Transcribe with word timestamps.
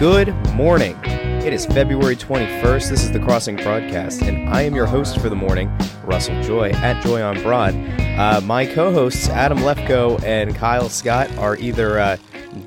Good 0.00 0.34
morning. 0.54 0.98
It 1.04 1.52
is 1.52 1.66
February 1.66 2.16
21st. 2.16 2.88
This 2.88 3.02
is 3.04 3.12
the 3.12 3.20
Crossing 3.20 3.56
Broadcast, 3.56 4.22
and 4.22 4.48
I 4.48 4.62
am 4.62 4.74
your 4.74 4.86
host 4.86 5.20
for 5.20 5.28
the 5.28 5.36
morning, 5.36 5.70
Russell 6.04 6.40
Joy, 6.42 6.70
at 6.70 7.04
Joy 7.04 7.20
on 7.20 7.42
Broad. 7.42 7.74
Uh, 8.18 8.40
my 8.42 8.64
co 8.64 8.94
hosts, 8.94 9.28
Adam 9.28 9.58
Lefko 9.58 10.18
and 10.22 10.54
Kyle 10.54 10.88
Scott, 10.88 11.30
are 11.36 11.54
either 11.58 11.98
uh, 11.98 12.16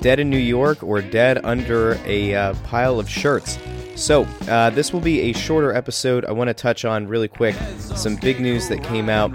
dead 0.00 0.20
in 0.20 0.30
New 0.30 0.38
York 0.38 0.84
or 0.84 1.02
dead 1.02 1.44
under 1.44 1.98
a 2.04 2.36
uh, 2.36 2.54
pile 2.62 3.00
of 3.00 3.10
shirts. 3.10 3.58
So, 3.96 4.28
uh, 4.48 4.70
this 4.70 4.92
will 4.92 5.00
be 5.00 5.22
a 5.22 5.32
shorter 5.32 5.74
episode. 5.74 6.24
I 6.26 6.30
want 6.30 6.50
to 6.50 6.54
touch 6.54 6.84
on 6.84 7.08
really 7.08 7.26
quick 7.26 7.56
some 7.80 8.14
big 8.14 8.38
news 8.38 8.68
that 8.68 8.84
came 8.84 9.08
out. 9.08 9.32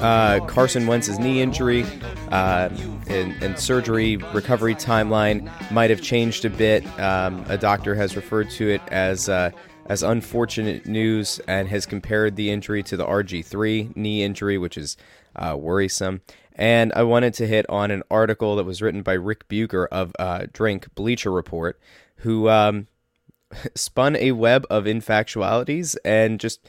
Uh, 0.00 0.38
Carson 0.46 0.86
Wentz's 0.86 1.18
knee 1.18 1.42
injury 1.42 1.84
uh, 2.30 2.68
and, 3.08 3.42
and, 3.42 3.58
surgery 3.58 4.16
recovery 4.16 4.76
timeline 4.76 5.50
might 5.72 5.90
have 5.90 6.00
changed 6.00 6.44
a 6.44 6.50
bit. 6.50 6.86
Um, 7.00 7.44
a 7.48 7.58
doctor 7.58 7.96
has 7.96 8.14
referred 8.14 8.48
to 8.50 8.68
it 8.68 8.80
as 8.92 9.28
uh, 9.28 9.50
as 9.86 10.04
unfortunate 10.04 10.86
news 10.86 11.40
and 11.48 11.66
has 11.68 11.84
compared 11.84 12.36
the 12.36 12.50
injury 12.50 12.82
to 12.84 12.96
the 12.96 13.04
RG3 13.04 13.96
knee 13.96 14.22
injury, 14.22 14.56
which 14.56 14.78
is 14.78 14.96
uh, 15.34 15.56
worrisome. 15.58 16.20
And 16.54 16.92
I 16.94 17.02
wanted 17.02 17.34
to 17.34 17.46
hit 17.48 17.68
on 17.68 17.90
an 17.90 18.02
article 18.10 18.54
that 18.56 18.64
was 18.64 18.80
written 18.80 19.02
by 19.02 19.14
Rick 19.14 19.48
Bucher 19.48 19.86
of 19.86 20.12
uh, 20.18 20.46
Drink 20.52 20.94
Bleacher 20.94 21.32
Report, 21.32 21.78
who 22.18 22.48
um, 22.48 22.86
spun 23.74 24.14
a 24.16 24.32
web 24.32 24.64
of 24.70 24.84
infactualities 24.84 25.96
and 26.04 26.38
just 26.38 26.60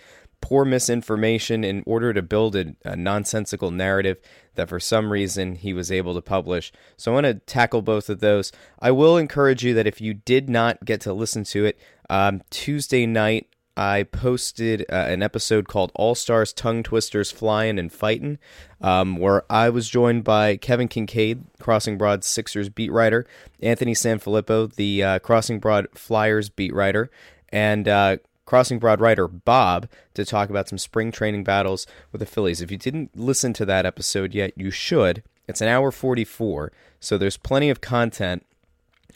poor 0.41 0.65
misinformation 0.65 1.63
in 1.63 1.83
order 1.85 2.13
to 2.13 2.21
build 2.21 2.55
a, 2.55 2.75
a, 2.83 2.95
nonsensical 2.95 3.71
narrative 3.71 4.17
that 4.55 4.69
for 4.69 4.79
some 4.79 5.11
reason 5.11 5.55
he 5.55 5.73
was 5.73 5.91
able 5.91 6.13
to 6.13 6.21
publish. 6.21 6.71
So 6.97 7.11
I 7.11 7.15
want 7.15 7.25
to 7.25 7.33
tackle 7.35 7.81
both 7.81 8.09
of 8.09 8.19
those. 8.19 8.51
I 8.79 8.91
will 8.91 9.17
encourage 9.17 9.63
you 9.63 9.73
that 9.73 9.87
if 9.87 10.01
you 10.01 10.13
did 10.13 10.49
not 10.49 10.85
get 10.85 11.01
to 11.01 11.13
listen 11.13 11.43
to 11.45 11.65
it, 11.65 11.79
um, 12.09 12.41
Tuesday 12.49 13.05
night 13.05 13.47
I 13.79 14.03
posted 14.03 14.81
uh, 14.91 14.95
an 15.07 15.23
episode 15.23 15.69
called 15.69 15.93
All 15.95 16.13
Stars 16.13 16.51
Tongue 16.51 16.83
Twisters 16.83 17.31
Flying 17.31 17.79
and 17.79 17.89
Fighting, 17.89 18.37
um, 18.81 19.15
where 19.15 19.49
I 19.49 19.69
was 19.69 19.87
joined 19.87 20.25
by 20.25 20.57
Kevin 20.57 20.89
Kinkead, 20.89 21.45
Crossing 21.61 21.97
Broad 21.97 22.25
Sixers 22.25 22.67
beat 22.67 22.91
writer, 22.91 23.25
Anthony 23.61 23.93
Sanfilippo, 23.93 24.73
the 24.75 25.01
uh, 25.01 25.19
Crossing 25.19 25.59
Broad 25.59 25.87
Flyers 25.93 26.49
beat 26.49 26.73
writer, 26.73 27.09
and 27.53 27.87
uh, 27.87 28.17
Crossing 28.49 28.79
Broad 28.79 28.99
writer 28.99 29.27
Bob 29.27 29.87
to 30.15 30.25
talk 30.25 30.49
about 30.49 30.67
some 30.67 30.79
spring 30.79 31.11
training 31.11 31.43
battles 31.43 31.85
with 32.11 32.17
the 32.17 32.25
Phillies. 32.25 32.61
If 32.61 32.71
you 32.71 32.77
didn't 32.77 33.15
listen 33.15 33.53
to 33.53 33.65
that 33.67 33.85
episode 33.85 34.33
yet, 34.33 34.53
you 34.57 34.71
should. 34.71 35.21
It's 35.47 35.61
an 35.61 35.67
hour 35.67 35.91
44, 35.91 36.71
so 36.99 37.15
there's 37.15 37.37
plenty 37.37 37.69
of 37.69 37.79
content 37.79 38.43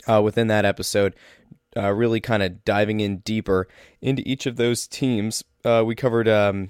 uh, 0.08 0.22
within 0.22 0.50
that 0.50 0.66
episode 0.66 1.16
uh, 1.76 1.92
really 1.94 2.20
kind 2.20 2.44
of 2.44 2.64
diving 2.64 3.00
in 3.00 3.18
deeper 3.22 3.68
into 4.04 4.22
each 4.24 4.46
of 4.46 4.58
those 4.58 4.86
teams. 4.86 5.44
Uh, 5.66 5.82
we 5.84 5.96
covered 5.96 6.28
um, 6.28 6.70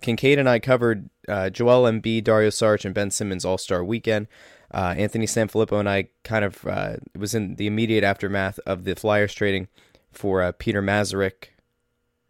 Kinkead 0.00 0.38
and 0.38 0.48
I 0.48 0.60
covered 0.60 1.10
uh, 1.28 1.50
Joel 1.50 1.82
Embiid, 1.82 2.24
Dario 2.24 2.48
Saric, 2.48 2.86
and 2.86 2.94
Ben 2.94 3.10
Simmons 3.10 3.44
All 3.44 3.58
Star 3.58 3.84
Weekend. 3.84 4.28
Uh, 4.72 4.94
Anthony 4.96 5.26
Sanfilippo 5.26 5.78
and 5.78 5.90
I 5.90 6.08
kind 6.24 6.46
of 6.46 6.66
uh, 6.66 6.94
was 7.14 7.34
in 7.34 7.56
the 7.56 7.66
immediate 7.66 8.02
aftermath 8.02 8.58
of 8.64 8.84
the 8.84 8.94
Flyers 8.94 9.34
trading 9.34 9.68
for 10.10 10.40
uh, 10.40 10.52
Peter 10.52 10.80
Mazurik, 10.80 11.48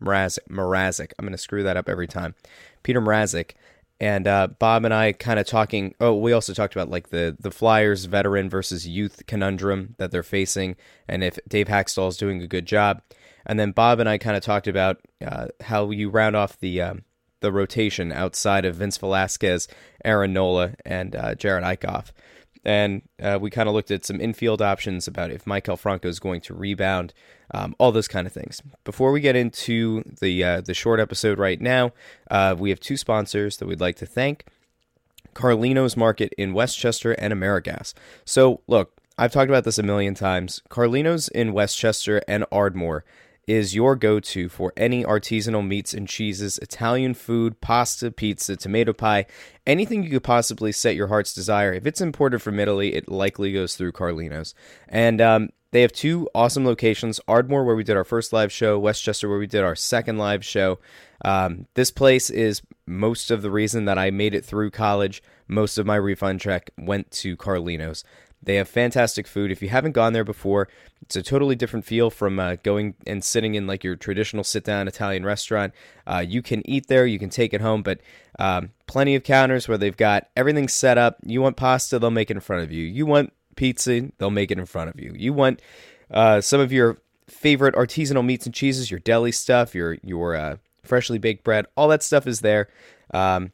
Mrazek, 0.02 0.40
Mrazek. 0.50 1.12
I'm 1.18 1.24
going 1.24 1.32
to 1.32 1.38
screw 1.38 1.62
that 1.62 1.76
up 1.76 1.88
every 1.88 2.06
time. 2.06 2.34
Peter 2.82 3.00
Mrazek 3.00 3.52
and 4.02 4.26
uh, 4.26 4.48
Bob 4.48 4.84
and 4.84 4.92
I 4.92 5.12
kind 5.12 5.38
of 5.38 5.46
talking. 5.46 5.94
Oh, 6.00 6.16
we 6.16 6.32
also 6.32 6.52
talked 6.52 6.74
about 6.74 6.90
like 6.90 7.10
the 7.10 7.36
the 7.38 7.52
Flyers 7.52 8.06
veteran 8.06 8.50
versus 8.50 8.86
youth 8.86 9.22
conundrum 9.28 9.94
that 9.98 10.10
they're 10.10 10.24
facing, 10.24 10.74
and 11.06 11.22
if 11.22 11.38
Dave 11.46 11.68
Hakstol 11.68 12.08
is 12.08 12.16
doing 12.16 12.42
a 12.42 12.48
good 12.48 12.66
job. 12.66 13.00
And 13.46 13.60
then 13.60 13.70
Bob 13.70 14.00
and 14.00 14.08
I 14.08 14.18
kind 14.18 14.36
of 14.36 14.42
talked 14.42 14.66
about 14.66 14.98
uh, 15.24 15.48
how 15.62 15.90
you 15.90 16.10
round 16.10 16.34
off 16.34 16.58
the 16.58 16.82
um, 16.82 17.04
the 17.42 17.52
rotation 17.52 18.10
outside 18.10 18.64
of 18.64 18.76
Vince 18.76 18.98
Velasquez, 18.98 19.68
Aaron 20.04 20.32
Nola, 20.32 20.74
and 20.84 21.14
uh, 21.14 21.36
Jerad 21.36 21.62
Eickhoff 21.62 22.10
and 22.64 23.02
uh, 23.20 23.38
we 23.40 23.50
kind 23.50 23.68
of 23.68 23.74
looked 23.74 23.90
at 23.90 24.04
some 24.04 24.20
infield 24.20 24.62
options 24.62 25.08
about 25.08 25.30
if 25.30 25.44
Maikel 25.44 25.78
Franco 25.78 26.08
is 26.08 26.20
going 26.20 26.40
to 26.42 26.54
rebound, 26.54 27.12
um, 27.52 27.74
all 27.78 27.92
those 27.92 28.08
kind 28.08 28.26
of 28.26 28.32
things. 28.32 28.62
Before 28.84 29.12
we 29.12 29.20
get 29.20 29.36
into 29.36 30.02
the 30.20 30.44
uh, 30.44 30.60
the 30.60 30.74
short 30.74 31.00
episode 31.00 31.38
right 31.38 31.60
now, 31.60 31.92
uh, 32.30 32.54
we 32.58 32.70
have 32.70 32.80
two 32.80 32.96
sponsors 32.96 33.56
that 33.56 33.66
we'd 33.66 33.80
like 33.80 33.96
to 33.96 34.06
thank: 34.06 34.44
Carlino's 35.34 35.96
Market 35.96 36.32
in 36.38 36.54
Westchester 36.54 37.12
and 37.12 37.32
Amerigas. 37.32 37.94
So, 38.24 38.60
look, 38.66 38.92
I've 39.18 39.32
talked 39.32 39.50
about 39.50 39.64
this 39.64 39.78
a 39.78 39.82
million 39.82 40.14
times. 40.14 40.62
Carlino's 40.70 41.28
in 41.28 41.52
Westchester 41.52 42.22
and 42.28 42.44
Ardmore 42.52 43.04
is 43.46 43.74
your 43.74 43.96
go 43.96 44.20
to 44.20 44.48
for 44.48 44.72
any 44.76 45.04
artisanal 45.04 45.66
meats 45.66 45.92
and 45.92 46.08
cheeses, 46.08 46.58
Italian 46.58 47.14
food, 47.14 47.60
pasta, 47.60 48.10
pizza, 48.10 48.56
tomato 48.56 48.92
pie, 48.92 49.26
anything 49.66 50.02
you 50.04 50.10
could 50.10 50.24
possibly 50.24 50.72
set 50.72 50.94
your 50.94 51.08
heart's 51.08 51.34
desire. 51.34 51.72
If 51.72 51.86
it's 51.86 52.00
imported 52.00 52.40
from 52.40 52.60
Italy, 52.60 52.94
it 52.94 53.10
likely 53.10 53.52
goes 53.52 53.74
through 53.74 53.92
Carlino's. 53.92 54.54
And 54.88 55.20
um, 55.20 55.50
they 55.72 55.80
have 55.80 55.92
two 55.92 56.28
awesome 56.34 56.64
locations 56.64 57.20
Ardmore, 57.26 57.64
where 57.64 57.74
we 57.74 57.84
did 57.84 57.96
our 57.96 58.04
first 58.04 58.32
live 58.32 58.52
show, 58.52 58.78
Westchester, 58.78 59.28
where 59.28 59.38
we 59.38 59.46
did 59.46 59.64
our 59.64 59.74
second 59.74 60.18
live 60.18 60.44
show. 60.44 60.78
Um, 61.24 61.66
this 61.74 61.90
place 61.90 62.30
is 62.30 62.62
most 62.86 63.30
of 63.30 63.42
the 63.42 63.50
reason 63.50 63.86
that 63.86 63.98
I 63.98 64.10
made 64.10 64.34
it 64.34 64.44
through 64.44 64.70
college. 64.70 65.22
Most 65.48 65.78
of 65.78 65.86
my 65.86 65.96
refund 65.96 66.40
check 66.40 66.70
went 66.78 67.10
to 67.12 67.36
Carlino's. 67.36 68.04
They 68.42 68.56
have 68.56 68.68
fantastic 68.68 69.26
food. 69.26 69.52
If 69.52 69.62
you 69.62 69.68
haven't 69.68 69.92
gone 69.92 70.12
there 70.12 70.24
before, 70.24 70.68
it's 71.02 71.16
a 71.16 71.22
totally 71.22 71.54
different 71.54 71.84
feel 71.84 72.10
from 72.10 72.38
uh, 72.38 72.56
going 72.62 72.94
and 73.06 73.22
sitting 73.22 73.54
in 73.54 73.66
like 73.66 73.84
your 73.84 73.96
traditional 73.96 74.44
sit 74.44 74.64
down 74.64 74.88
Italian 74.88 75.24
restaurant. 75.24 75.72
Uh, 76.06 76.24
you 76.26 76.42
can 76.42 76.68
eat 76.68 76.88
there, 76.88 77.06
you 77.06 77.18
can 77.18 77.30
take 77.30 77.54
it 77.54 77.60
home, 77.60 77.82
but 77.82 78.00
um, 78.38 78.70
plenty 78.86 79.14
of 79.14 79.22
counters 79.22 79.68
where 79.68 79.78
they've 79.78 79.96
got 79.96 80.28
everything 80.36 80.68
set 80.68 80.98
up. 80.98 81.18
You 81.24 81.40
want 81.40 81.56
pasta, 81.56 81.98
they'll 81.98 82.10
make 82.10 82.30
it 82.30 82.36
in 82.36 82.40
front 82.40 82.64
of 82.64 82.72
you. 82.72 82.84
You 82.84 83.06
want 83.06 83.32
pizza, 83.54 84.10
they'll 84.18 84.30
make 84.30 84.50
it 84.50 84.58
in 84.58 84.66
front 84.66 84.90
of 84.90 84.98
you. 84.98 85.12
You 85.16 85.32
want 85.32 85.60
uh, 86.10 86.40
some 86.40 86.60
of 86.60 86.72
your 86.72 86.98
favorite 87.28 87.74
artisanal 87.74 88.24
meats 88.24 88.46
and 88.46 88.54
cheeses, 88.54 88.90
your 88.90 89.00
deli 89.00 89.32
stuff, 89.32 89.74
your 89.74 89.98
your 90.02 90.34
uh, 90.34 90.56
freshly 90.82 91.18
baked 91.18 91.44
bread, 91.44 91.66
all 91.76 91.88
that 91.88 92.02
stuff 92.02 92.26
is 92.26 92.40
there. 92.40 92.68
Um, 93.12 93.52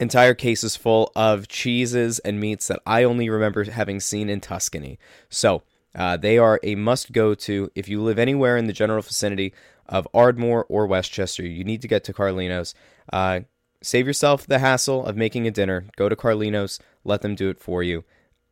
entire 0.00 0.34
cases 0.34 0.76
full 0.76 1.12
of 1.14 1.48
cheeses 1.48 2.18
and 2.20 2.40
meats 2.40 2.68
that 2.68 2.80
I 2.86 3.04
only 3.04 3.28
remember 3.28 3.64
having 3.64 4.00
seen 4.00 4.28
in 4.28 4.40
Tuscany. 4.40 4.98
So 5.28 5.62
uh, 5.94 6.16
they 6.16 6.38
are 6.38 6.60
a 6.62 6.74
must 6.74 7.12
go 7.12 7.34
to 7.34 7.70
if 7.74 7.88
you 7.88 8.02
live 8.02 8.18
anywhere 8.18 8.56
in 8.56 8.66
the 8.66 8.72
general 8.72 9.02
vicinity 9.02 9.52
of 9.86 10.08
Ardmore 10.14 10.66
or 10.68 10.86
Westchester. 10.86 11.46
You 11.46 11.64
need 11.64 11.82
to 11.82 11.88
get 11.88 12.04
to 12.04 12.12
Carlino's. 12.12 12.74
Uh, 13.12 13.40
save 13.82 14.06
yourself 14.06 14.46
the 14.46 14.58
hassle 14.58 15.04
of 15.04 15.16
making 15.16 15.46
a 15.46 15.50
dinner. 15.50 15.86
Go 15.96 16.08
to 16.08 16.16
Carlino's, 16.16 16.80
let 17.04 17.22
them 17.22 17.34
do 17.34 17.48
it 17.48 17.60
for 17.60 17.82
you. 17.82 18.04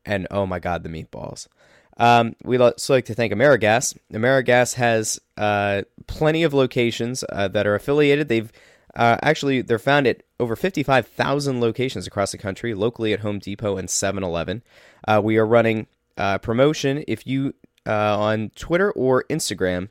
And 0.04 0.26
oh 0.30 0.47
my 0.47 0.59
God, 0.59 0.82
the 0.82 0.88
meatballs. 0.88 1.48
Um, 1.97 2.36
we'd 2.42 2.60
also 2.60 2.94
like 2.94 3.04
to 3.06 3.14
thank 3.14 3.32
Amerigas. 3.32 3.97
Amerigas 4.12 4.74
has 4.74 5.20
uh, 5.36 5.82
plenty 6.06 6.42
of 6.42 6.54
locations 6.54 7.22
uh, 7.28 7.48
that 7.48 7.66
are 7.66 7.74
affiliated. 7.74 8.28
They've 8.28 8.53
uh, 8.94 9.16
actually, 9.22 9.62
they're 9.62 9.78
found 9.78 10.06
at 10.06 10.22
over 10.38 10.56
55,000 10.56 11.60
locations 11.60 12.06
across 12.06 12.32
the 12.32 12.38
country, 12.38 12.75
locally 12.75 13.12
at 13.12 13.20
Home 13.20 13.38
Depot 13.38 13.76
and 13.76 13.88
7 13.88 14.22
Eleven. 14.22 14.62
Uh, 15.06 15.20
we 15.22 15.38
are 15.38 15.47
running 15.47 15.86
uh, 16.16 16.38
promotion. 16.38 17.04
If 17.08 17.26
you 17.26 17.54
uh, 17.86 18.19
on 18.19 18.50
Twitter 18.50 18.91
or 18.92 19.25
Instagram 19.25 19.88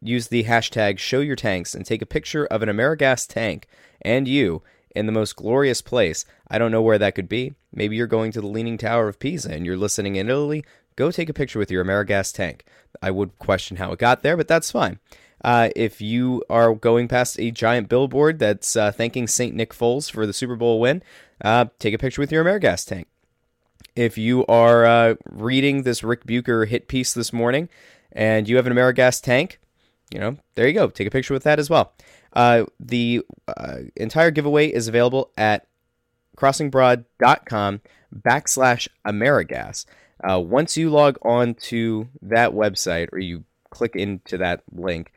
use 0.00 0.28
the 0.28 0.44
hashtag 0.44 0.98
show 0.98 1.20
your 1.20 1.36
tanks 1.36 1.74
and 1.74 1.84
take 1.84 2.02
a 2.02 2.06
picture 2.06 2.46
of 2.46 2.62
an 2.62 2.68
Amerigas 2.68 3.26
tank 3.26 3.66
and 4.00 4.28
you 4.28 4.62
in 4.94 5.06
the 5.06 5.12
most 5.12 5.36
glorious 5.36 5.82
place. 5.82 6.24
I 6.48 6.58
don't 6.58 6.72
know 6.72 6.82
where 6.82 6.98
that 6.98 7.14
could 7.14 7.28
be. 7.28 7.54
Maybe 7.72 7.96
you're 7.96 8.06
going 8.06 8.32
to 8.32 8.40
the 8.40 8.46
Leaning 8.46 8.78
Tower 8.78 9.08
of 9.08 9.18
Pisa 9.18 9.52
and 9.52 9.66
you're 9.66 9.76
listening 9.76 10.16
in 10.16 10.28
Italy. 10.28 10.64
Go 10.96 11.10
take 11.10 11.28
a 11.28 11.34
picture 11.34 11.58
with 11.58 11.70
your 11.70 11.84
Amerigas 11.84 12.34
tank. 12.34 12.64
I 13.02 13.10
would 13.10 13.38
question 13.38 13.76
how 13.76 13.92
it 13.92 13.98
got 13.98 14.22
there, 14.22 14.36
but 14.36 14.48
that's 14.48 14.70
fine. 14.70 14.98
Uh, 15.44 15.70
if 15.76 16.00
you 16.00 16.42
are 16.50 16.74
going 16.74 17.08
past 17.08 17.38
a 17.38 17.50
giant 17.50 17.88
billboard 17.88 18.38
that's 18.38 18.76
uh, 18.76 18.90
thanking 18.90 19.26
St. 19.26 19.54
Nick 19.54 19.72
Foles 19.72 20.10
for 20.10 20.26
the 20.26 20.32
Super 20.32 20.56
Bowl 20.56 20.80
win, 20.80 21.02
uh, 21.44 21.66
take 21.78 21.94
a 21.94 21.98
picture 21.98 22.20
with 22.20 22.32
your 22.32 22.44
Amerigas 22.44 22.86
tank. 22.86 23.06
If 23.94 24.18
you 24.18 24.44
are 24.46 24.84
uh, 24.84 25.14
reading 25.30 25.82
this 25.82 26.02
Rick 26.02 26.24
Bucher 26.24 26.64
hit 26.66 26.88
piece 26.88 27.12
this 27.12 27.32
morning 27.32 27.68
and 28.12 28.48
you 28.48 28.56
have 28.56 28.66
an 28.66 28.72
Amerigas 28.72 29.20
tank, 29.22 29.60
you 30.10 30.18
know, 30.18 30.36
there 30.54 30.66
you 30.66 30.74
go. 30.74 30.88
Take 30.88 31.08
a 31.08 31.10
picture 31.10 31.34
with 31.34 31.44
that 31.44 31.58
as 31.58 31.68
well. 31.68 31.92
Uh, 32.32 32.64
the 32.78 33.22
uh, 33.46 33.78
entire 33.96 34.30
giveaway 34.30 34.68
is 34.68 34.88
available 34.88 35.30
at 35.36 35.66
crossingbroad.com 36.36 37.80
backslash 38.14 38.88
Amerigas. 39.06 39.84
once 40.24 40.76
you 40.76 40.90
log 40.90 41.18
on 41.22 41.54
to 41.54 42.08
that 42.22 42.52
website 42.52 43.08
or 43.12 43.18
you 43.18 43.44
click 43.70 43.94
into 43.94 44.38
that 44.38 44.62
link, 44.72 45.12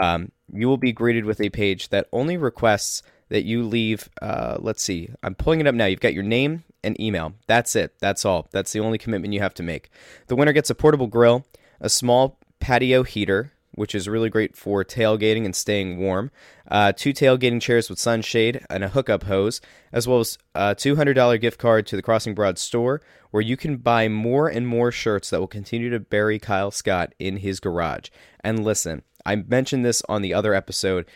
um, 0.00 0.32
you 0.52 0.68
will 0.68 0.76
be 0.76 0.92
greeted 0.92 1.24
with 1.24 1.40
a 1.40 1.50
page 1.50 1.88
that 1.88 2.08
only 2.12 2.36
requests 2.36 3.02
that 3.28 3.44
you 3.44 3.62
leave. 3.62 4.08
Uh, 4.20 4.58
let's 4.60 4.82
see, 4.82 5.10
I'm 5.22 5.34
pulling 5.34 5.60
it 5.60 5.66
up 5.66 5.74
now. 5.74 5.86
You've 5.86 6.00
got 6.00 6.14
your 6.14 6.22
name 6.22 6.64
and 6.84 7.00
email. 7.00 7.34
That's 7.46 7.76
it. 7.76 7.94
That's 8.00 8.24
all. 8.24 8.48
That's 8.50 8.72
the 8.72 8.80
only 8.80 8.98
commitment 8.98 9.34
you 9.34 9.40
have 9.40 9.54
to 9.54 9.62
make. 9.62 9.90
The 10.26 10.36
winner 10.36 10.52
gets 10.52 10.70
a 10.70 10.74
portable 10.74 11.06
grill, 11.06 11.46
a 11.80 11.88
small 11.88 12.38
patio 12.60 13.02
heater, 13.02 13.52
which 13.74 13.94
is 13.94 14.08
really 14.08 14.28
great 14.28 14.56
for 14.56 14.84
tailgating 14.84 15.44
and 15.44 15.56
staying 15.56 15.98
warm. 15.98 16.30
Uh, 16.70 16.92
two 16.92 17.12
tailgating 17.12 17.60
chairs 17.60 17.88
with 17.88 17.98
sunshade 17.98 18.64
and 18.70 18.84
a 18.84 18.88
hookup 18.88 19.24
hose, 19.24 19.60
as 19.92 20.06
well 20.06 20.20
as 20.20 20.38
a 20.54 20.74
$200 20.74 21.40
gift 21.40 21.58
card 21.58 21.86
to 21.86 21.96
the 21.96 22.02
Crossing 22.02 22.34
Broad 22.34 22.58
store, 22.58 23.00
where 23.30 23.42
you 23.42 23.56
can 23.56 23.78
buy 23.78 24.08
more 24.08 24.48
and 24.48 24.68
more 24.68 24.92
shirts 24.92 25.30
that 25.30 25.40
will 25.40 25.46
continue 25.46 25.90
to 25.90 26.00
bury 26.00 26.38
Kyle 26.38 26.70
Scott 26.70 27.14
in 27.18 27.38
his 27.38 27.60
garage. 27.60 28.10
And 28.40 28.64
listen, 28.64 29.02
I 29.24 29.36
mentioned 29.36 29.84
this 29.84 30.02
on 30.08 30.22
the 30.22 30.34
other 30.34 30.54
episode. 30.54 31.06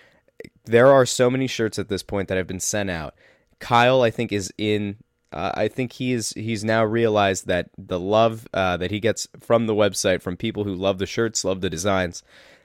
There 0.64 0.88
are 0.88 1.06
so 1.06 1.30
many 1.30 1.46
shirts 1.46 1.78
at 1.78 1.88
this 1.88 2.02
point 2.02 2.28
that 2.28 2.36
have 2.36 2.46
been 2.46 2.60
sent 2.60 2.90
out. 2.90 3.14
Kyle, 3.58 4.02
I 4.02 4.10
think, 4.10 4.32
is 4.32 4.52
in 4.58 4.96
uh, 5.32 5.52
I 5.54 5.68
think 5.68 5.92
he 5.92 6.12
is 6.12 6.30
he's 6.30 6.64
now 6.64 6.84
realized 6.84 7.46
that 7.46 7.70
the 7.76 7.98
love 7.98 8.46
uh, 8.54 8.76
that 8.76 8.90
he 8.90 9.00
gets 9.00 9.26
from 9.38 9.66
the 9.66 9.74
website 9.74 10.22
from 10.22 10.36
people 10.36 10.64
who 10.64 10.74
love 10.74 10.98
the 10.98 11.06
shirts, 11.06 11.44
love 11.44 11.60
the 11.60 11.70
designs, 11.70 12.22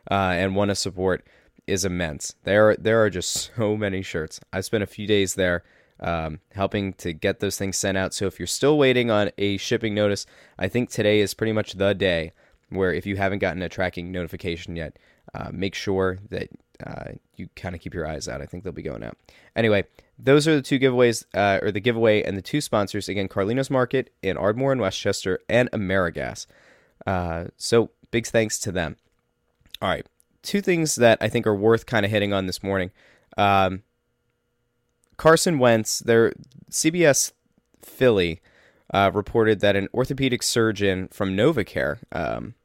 uh, 0.10 0.14
and 0.14 0.56
want 0.56 0.70
to 0.70 0.76
support 0.76 1.26
is 1.68 1.86
immense. 1.86 2.36
There 2.44 2.70
are, 2.70 2.76
there 2.76 3.04
are 3.04 3.10
just 3.10 3.52
so 3.56 3.76
many 3.76 4.02
shirts. 4.02 4.40
I 4.54 4.62
spent 4.62 4.84
a 4.84 4.88
few 4.88 5.08
days 5.08 5.36
there 5.36 5.64
um, 6.00 6.40
helping 6.54 6.94
to 6.94 7.14
get 7.14 7.40
those 7.40 7.58
things 7.58 7.78
sent 7.78 7.98
out. 7.98 8.14
So 8.14 8.26
if 8.26 8.40
you're 8.40 8.48
still 8.48 8.78
waiting 8.78 9.12
on 9.12 9.32
a 9.38 9.58
shipping 9.58 9.94
notice, 9.94 10.26
I 10.58 10.68
think 10.68 10.90
today 10.90 11.20
is 11.20 11.34
pretty 11.34 11.54
much 11.54 11.74
the 11.74 11.94
day 11.94 12.34
where 12.70 12.94
if 12.94 13.06
you 13.06 13.18
haven't 13.18 13.40
gotten 13.40 13.62
a 13.62 13.70
tracking 13.70 14.12
notification 14.12 14.76
yet, 14.76 14.98
uh, 15.34 15.50
make 15.52 15.76
sure 15.76 16.20
that 16.30 16.50
uh, 16.86 17.12
you 17.36 17.48
kind 17.56 17.76
of 17.76 17.82
keep 17.82 17.94
your 17.94 18.08
eyes 18.08 18.28
out. 18.28 18.42
I 18.42 18.46
think 18.46 18.64
they'll 18.64 18.74
be 18.74 18.82
going 18.82 19.04
out. 19.04 19.18
Anyway, 19.56 19.86
those 20.18 20.48
are 20.48 20.56
the 20.56 20.62
two 20.62 20.80
giveaways, 20.80 21.26
uh, 21.34 21.60
or 21.62 21.72
the 21.72 21.80
giveaway 21.80 22.24
and 22.24 22.38
the 22.38 22.42
two 22.42 22.62
sponsors. 22.62 23.08
Again, 23.08 23.28
Carlino's 23.28 23.70
Market 23.70 24.12
in 24.22 24.38
Ardmore 24.38 24.72
and 24.72 24.82
Westchester, 24.82 25.40
and 25.50 25.70
Amerigas. 25.72 26.48
Uh, 27.06 27.46
so 27.58 27.92
big 28.12 28.28
thanks 28.28 28.60
to 28.60 28.72
them. 28.72 28.98
All 29.82 29.90
right, 29.90 30.06
two 30.44 30.62
things 30.62 30.96
that 30.96 31.18
I 31.22 31.30
think 31.30 31.48
are 31.48 31.56
worth 31.56 31.86
kind 31.86 32.06
of 32.06 32.12
hitting 32.12 32.34
on 32.34 32.46
this 32.46 32.62
morning. 32.62 32.92
Um, 33.38 33.84
Carson 35.18 35.60
Wentz, 35.60 36.00
their 36.00 36.34
CBS 36.70 37.32
Philly 37.82 38.42
uh, 38.94 39.12
reported 39.14 39.60
that 39.62 39.76
an 39.76 39.88
orthopedic 39.94 40.44
surgeon 40.44 41.08
from 41.10 41.36
NovaCare. 41.36 42.00
Um, 42.12 42.56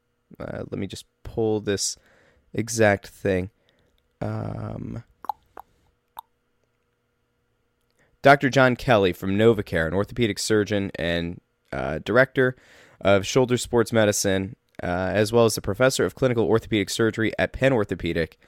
uh, 0.41 0.65
let 0.71 0.79
me 0.79 0.87
just 0.87 1.07
pull 1.23 1.61
this 1.61 1.97
exact 2.57 3.07
thing. 3.07 3.51
Um, 4.21 5.05
Dr. 8.23 8.51
John 8.51 8.75
Kelly 8.75 9.13
from 9.13 9.39
NovaCare, 9.39 9.87
an 9.87 9.95
orthopedic 9.95 10.41
surgeon 10.41 10.91
and 10.97 11.41
uh, 11.73 12.01
director 12.05 12.57
of 13.01 13.25
shoulder 13.25 13.57
sports 13.57 13.93
medicine, 13.93 14.57
uh, 14.83 14.87
as 15.15 15.33
well 15.33 15.45
as 15.45 15.57
a 15.57 15.63
professor 15.63 16.05
of 16.05 16.17
clinical 16.17 16.45
orthopedic 16.45 16.91
surgery 16.91 17.33
at 17.39 17.53
Penn 17.53 17.73
Orthopedic, 17.73 18.39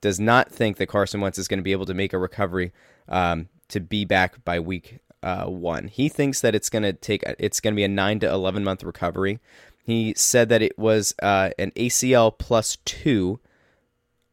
does 0.00 0.18
not 0.18 0.50
think 0.50 0.76
that 0.78 0.86
Carson 0.86 1.20
Wentz 1.20 1.38
is 1.38 1.46
going 1.46 1.58
to 1.58 1.64
be 1.64 1.72
able 1.72 1.86
to 1.86 1.94
make 1.94 2.12
a 2.12 2.18
recovery 2.18 2.72
um, 3.08 3.48
to 3.68 3.80
be 3.80 4.04
back 4.04 4.44
by 4.44 4.58
week 4.58 4.98
uh, 5.22 5.44
one. 5.44 5.88
He 5.88 6.08
thinks 6.08 6.40
that 6.40 6.54
it's 6.54 6.68
going 6.68 6.84
to 6.84 6.92
take 6.92 7.22
it's 7.38 7.60
going 7.60 7.74
to 7.74 7.76
be 7.76 7.84
a 7.84 7.88
nine 7.88 8.20
to 8.20 8.30
eleven 8.30 8.64
month 8.64 8.82
recovery. 8.84 9.40
He 9.82 10.14
said 10.16 10.48
that 10.50 10.62
it 10.62 10.78
was 10.78 11.14
uh, 11.22 11.50
an 11.58 11.70
ACL 11.72 12.36
plus 12.36 12.76
two, 12.84 13.40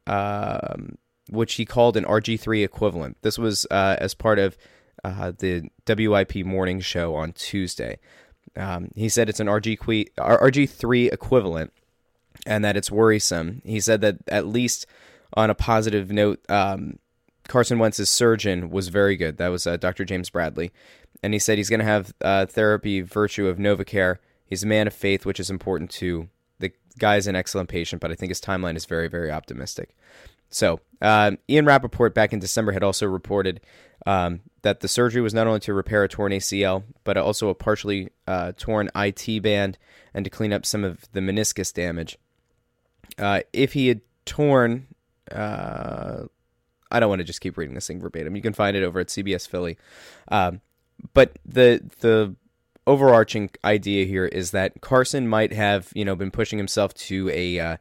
um, 0.07 0.98
which 1.30 1.56
he 1.56 1.66
called 1.66 1.98
an 1.98 2.06
RG 2.06 2.40
three 2.40 2.63
equivalent. 2.63 3.18
This 3.22 3.38
was 3.38 3.66
uh, 3.72 3.98
as 4.00 4.13
part 4.13 4.40
of 4.40 4.57
uh, 5.04 5.31
the 5.38 5.69
WIP 5.88 6.46
morning 6.46 6.80
show 6.80 7.16
on 7.16 7.31
Tuesday. 7.34 8.00
Um, 8.56 8.90
he 8.96 9.10
said 9.10 9.30
it's 9.30 9.40
an 9.40 9.48
RG 9.48 9.78
RG3 10.18 11.12
equivalent 11.12 11.74
and 12.46 12.63
that 12.63 12.78
it's 12.78 12.92
worrisome. 12.92 13.62
He 13.66 13.80
said 13.80 14.02
that 14.02 14.18
at 14.28 14.48
least 14.48 14.86
on 15.34 15.50
a 15.50 15.56
positive 15.56 16.12
note, 16.12 16.40
um, 16.50 17.00
Carson 17.48 17.80
Wentz's 17.80 18.10
surgeon 18.10 18.69
was 18.69 18.88
very 18.88 19.16
good. 19.16 19.38
That 19.38 19.50
was 19.50 19.68
uh, 19.68 19.78
Dr. 19.78 20.06
James 20.06 20.30
Bradley. 20.30 20.72
And 21.22 21.34
he 21.34 21.40
said 21.40 21.57
he's 21.57 21.69
going 21.69 21.80
to 21.80 21.86
have 21.86 22.13
uh, 22.22 22.46
therapy 22.46 23.02
virtue 23.02 23.48
of 23.48 23.57
NovaCare. 23.57 24.18
He's 24.46 24.63
a 24.63 24.68
man 24.68 24.88
of 24.88 24.94
faith, 24.94 25.25
which 25.25 25.40
is 25.40 25.50
important 25.50 25.90
to 25.92 26.30
the 26.95 27.00
guy's 27.00 27.27
an 27.27 27.36
excellent 27.36 27.69
patient, 27.69 28.01
but 28.01 28.12
I 28.12 28.15
think 28.15 28.31
his 28.31 28.42
timeline 28.42 28.75
is 28.75 28.86
very, 28.86 29.07
very 29.07 29.31
optimistic. 29.31 29.95
So, 30.50 30.80
uh, 31.01 31.31
Ian 31.50 31.65
Rapoport 31.65 32.13
back 32.13 32.31
in 32.31 32.39
December 32.39 32.71
had 32.71 32.83
also 32.83 33.06
reported 33.06 33.62
um, 34.06 34.42
that 34.62 34.80
the 34.80 34.88
surgery 34.88 35.21
was 35.21 35.33
not 35.33 35.47
only 35.47 35.59
to 35.62 35.74
repair 35.74 36.03
a 36.03 36.07
torn 36.07 36.31
ACL, 36.31 36.83
but 37.03 37.18
also 37.18 37.50
a 37.50 37.56
partially 37.56 38.09
uh, 38.27 38.53
torn 38.57 38.89
IT 38.95 39.42
band 39.44 39.77
and 40.13 40.24
to 40.24 40.31
clean 40.31 40.53
up 40.53 40.65
some 40.65 40.83
of 40.83 41.12
the 41.12 41.19
meniscus 41.19 41.74
damage. 41.74 42.18
Uh, 43.18 43.42
if 43.53 43.74
he 43.74 43.88
had 43.88 44.01
torn, 44.25 44.88
uh, 45.31 46.24
I 46.92 47.00
don't 47.00 47.09
want 47.09 47.19
to 47.19 47.25
just 47.25 47.42
keep 47.42 47.57
reading 47.57 47.75
this 47.75 47.88
thing 47.88 48.00
verbatim. 48.00 48.36
You 48.36 48.42
can 48.42 48.53
find 48.53 48.77
it 48.77 48.83
over 48.83 49.00
at 49.00 49.07
CBS 49.07 49.47
Philly. 49.47 49.77
Um, 50.30 50.62
but 51.13 51.38
the 51.45 51.81
the 52.00 52.36
overarching 52.88 53.50
idea 53.64 54.06
here 54.06 54.26
is 54.26 54.52
that 54.52 54.82
Carson 54.82 55.28
might 55.28 55.54
have 55.54 55.92
you 55.96 56.06
know 56.06 56.16
been 56.16 56.32
pushing 56.32 56.58
himself 56.58 56.94
to 56.94 57.30
a, 57.30 57.60
uh, 57.60 57.78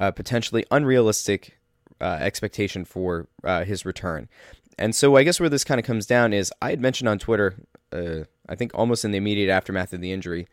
a 0.00 0.12
potentially 0.12 0.64
unrealistic 0.70 1.58
uh, 2.00 2.18
expectation 2.20 2.84
for 2.84 3.26
uh, 3.44 3.64
his 3.64 3.84
return. 3.84 4.28
And 4.78 4.94
so 4.94 5.16
I 5.16 5.24
guess 5.24 5.40
where 5.40 5.48
this 5.48 5.64
kind 5.64 5.80
of 5.80 5.84
comes 5.84 6.06
down 6.06 6.32
is 6.32 6.52
I 6.62 6.70
had 6.70 6.80
mentioned 6.80 7.08
on 7.08 7.18
Twitter, 7.18 7.56
uh, 7.92 8.24
I 8.48 8.54
think 8.54 8.72
almost 8.74 9.04
in 9.04 9.10
the 9.10 9.18
immediate 9.18 9.50
aftermath 9.52 9.92
of 9.92 10.00
the 10.00 10.12
injury, 10.12 10.46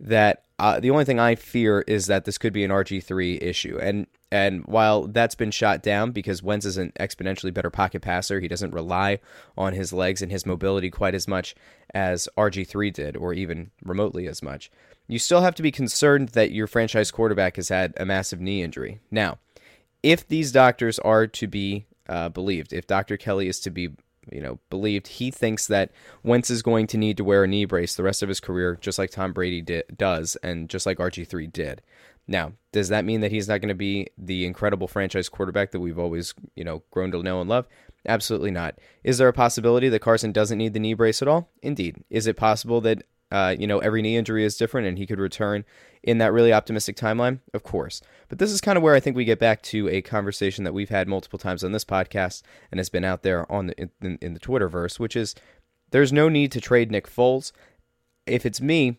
that 0.00 0.44
uh, 0.58 0.80
the 0.80 0.90
only 0.90 1.04
thing 1.04 1.20
I 1.20 1.34
fear 1.34 1.84
is 1.86 2.06
that 2.06 2.24
this 2.24 2.38
could 2.38 2.52
be 2.52 2.64
an 2.64 2.70
RG3 2.70 3.42
issue. 3.42 3.78
And 3.80 4.06
and 4.30 4.64
while 4.66 5.06
that's 5.06 5.34
been 5.34 5.50
shot 5.50 5.82
down 5.82 6.12
because 6.12 6.42
Wentz 6.42 6.66
is 6.66 6.76
an 6.76 6.92
exponentially 7.00 7.52
better 7.52 7.70
pocket 7.70 8.02
passer, 8.02 8.40
he 8.40 8.48
doesn't 8.48 8.74
rely 8.74 9.20
on 9.56 9.72
his 9.72 9.92
legs 9.92 10.20
and 10.20 10.30
his 10.30 10.44
mobility 10.44 10.90
quite 10.90 11.14
as 11.14 11.26
much 11.26 11.54
as 11.94 12.28
RG3 12.36 12.92
did, 12.92 13.16
or 13.16 13.32
even 13.32 13.70
remotely 13.82 14.26
as 14.26 14.42
much. 14.42 14.70
You 15.06 15.18
still 15.18 15.40
have 15.40 15.54
to 15.54 15.62
be 15.62 15.70
concerned 15.70 16.30
that 16.30 16.52
your 16.52 16.66
franchise 16.66 17.10
quarterback 17.10 17.56
has 17.56 17.70
had 17.70 17.94
a 17.96 18.04
massive 18.04 18.40
knee 18.40 18.62
injury. 18.62 19.00
Now, 19.10 19.38
if 20.02 20.28
these 20.28 20.52
doctors 20.52 20.98
are 20.98 21.26
to 21.26 21.46
be 21.46 21.86
uh, 22.08 22.28
believed. 22.28 22.72
If 22.72 22.86
Dr. 22.86 23.16
Kelly 23.16 23.48
is 23.48 23.60
to 23.60 23.70
be, 23.70 23.90
you 24.30 24.40
know, 24.40 24.58
believed, 24.70 25.06
he 25.06 25.30
thinks 25.30 25.66
that 25.66 25.90
Wentz 26.22 26.50
is 26.50 26.62
going 26.62 26.86
to 26.88 26.98
need 26.98 27.16
to 27.18 27.24
wear 27.24 27.44
a 27.44 27.48
knee 27.48 27.64
brace 27.64 27.94
the 27.94 28.02
rest 28.02 28.22
of 28.22 28.28
his 28.28 28.40
career, 28.40 28.78
just 28.80 28.98
like 28.98 29.10
Tom 29.10 29.32
Brady 29.32 29.82
does, 29.96 30.36
and 30.36 30.68
just 30.68 30.86
like 30.86 30.98
RG3 30.98 31.52
did. 31.52 31.82
Now, 32.28 32.52
does 32.72 32.90
that 32.90 33.06
mean 33.06 33.22
that 33.22 33.32
he's 33.32 33.48
not 33.48 33.60
going 33.60 33.70
to 33.70 33.74
be 33.74 34.08
the 34.18 34.44
incredible 34.44 34.86
franchise 34.86 35.28
quarterback 35.28 35.72
that 35.72 35.80
we've 35.80 35.98
always, 35.98 36.34
you 36.54 36.62
know, 36.62 36.82
grown 36.90 37.10
to 37.12 37.22
know 37.22 37.40
and 37.40 37.48
love? 37.48 37.66
Absolutely 38.06 38.50
not. 38.50 38.78
Is 39.02 39.18
there 39.18 39.28
a 39.28 39.32
possibility 39.32 39.88
that 39.88 40.00
Carson 40.00 40.30
doesn't 40.30 40.58
need 40.58 40.74
the 40.74 40.80
knee 40.80 40.94
brace 40.94 41.22
at 41.22 41.28
all? 41.28 41.50
Indeed. 41.62 42.04
Is 42.10 42.26
it 42.26 42.36
possible 42.36 42.80
that 42.82 43.02
uh, 43.30 43.54
you 43.58 43.66
know, 43.66 43.78
every 43.80 44.00
knee 44.00 44.16
injury 44.16 44.44
is 44.44 44.56
different 44.56 44.86
and 44.86 44.96
he 44.96 45.06
could 45.06 45.20
return 45.20 45.64
in 46.02 46.18
that 46.18 46.32
really 46.32 46.52
optimistic 46.52 46.96
timeline? 46.96 47.40
Of 47.52 47.62
course. 47.62 48.00
But 48.28 48.38
this 48.38 48.50
is 48.50 48.60
kind 48.60 48.76
of 48.76 48.82
where 48.82 48.94
I 48.94 49.00
think 49.00 49.16
we 49.16 49.24
get 49.24 49.38
back 49.38 49.62
to 49.64 49.88
a 49.88 50.00
conversation 50.00 50.64
that 50.64 50.72
we've 50.72 50.88
had 50.88 51.08
multiple 51.08 51.38
times 51.38 51.62
on 51.62 51.72
this 51.72 51.84
podcast 51.84 52.42
and 52.70 52.78
has 52.78 52.88
been 52.88 53.04
out 53.04 53.22
there 53.22 53.50
on 53.50 53.66
the 53.68 53.90
in, 54.00 54.18
in 54.22 54.34
the 54.34 54.40
Twitterverse, 54.40 54.98
which 54.98 55.14
is 55.14 55.34
there's 55.90 56.12
no 56.12 56.28
need 56.28 56.52
to 56.52 56.60
trade 56.60 56.90
Nick 56.90 57.08
Foles. 57.08 57.52
If 58.26 58.46
it's 58.46 58.60
me, 58.60 58.98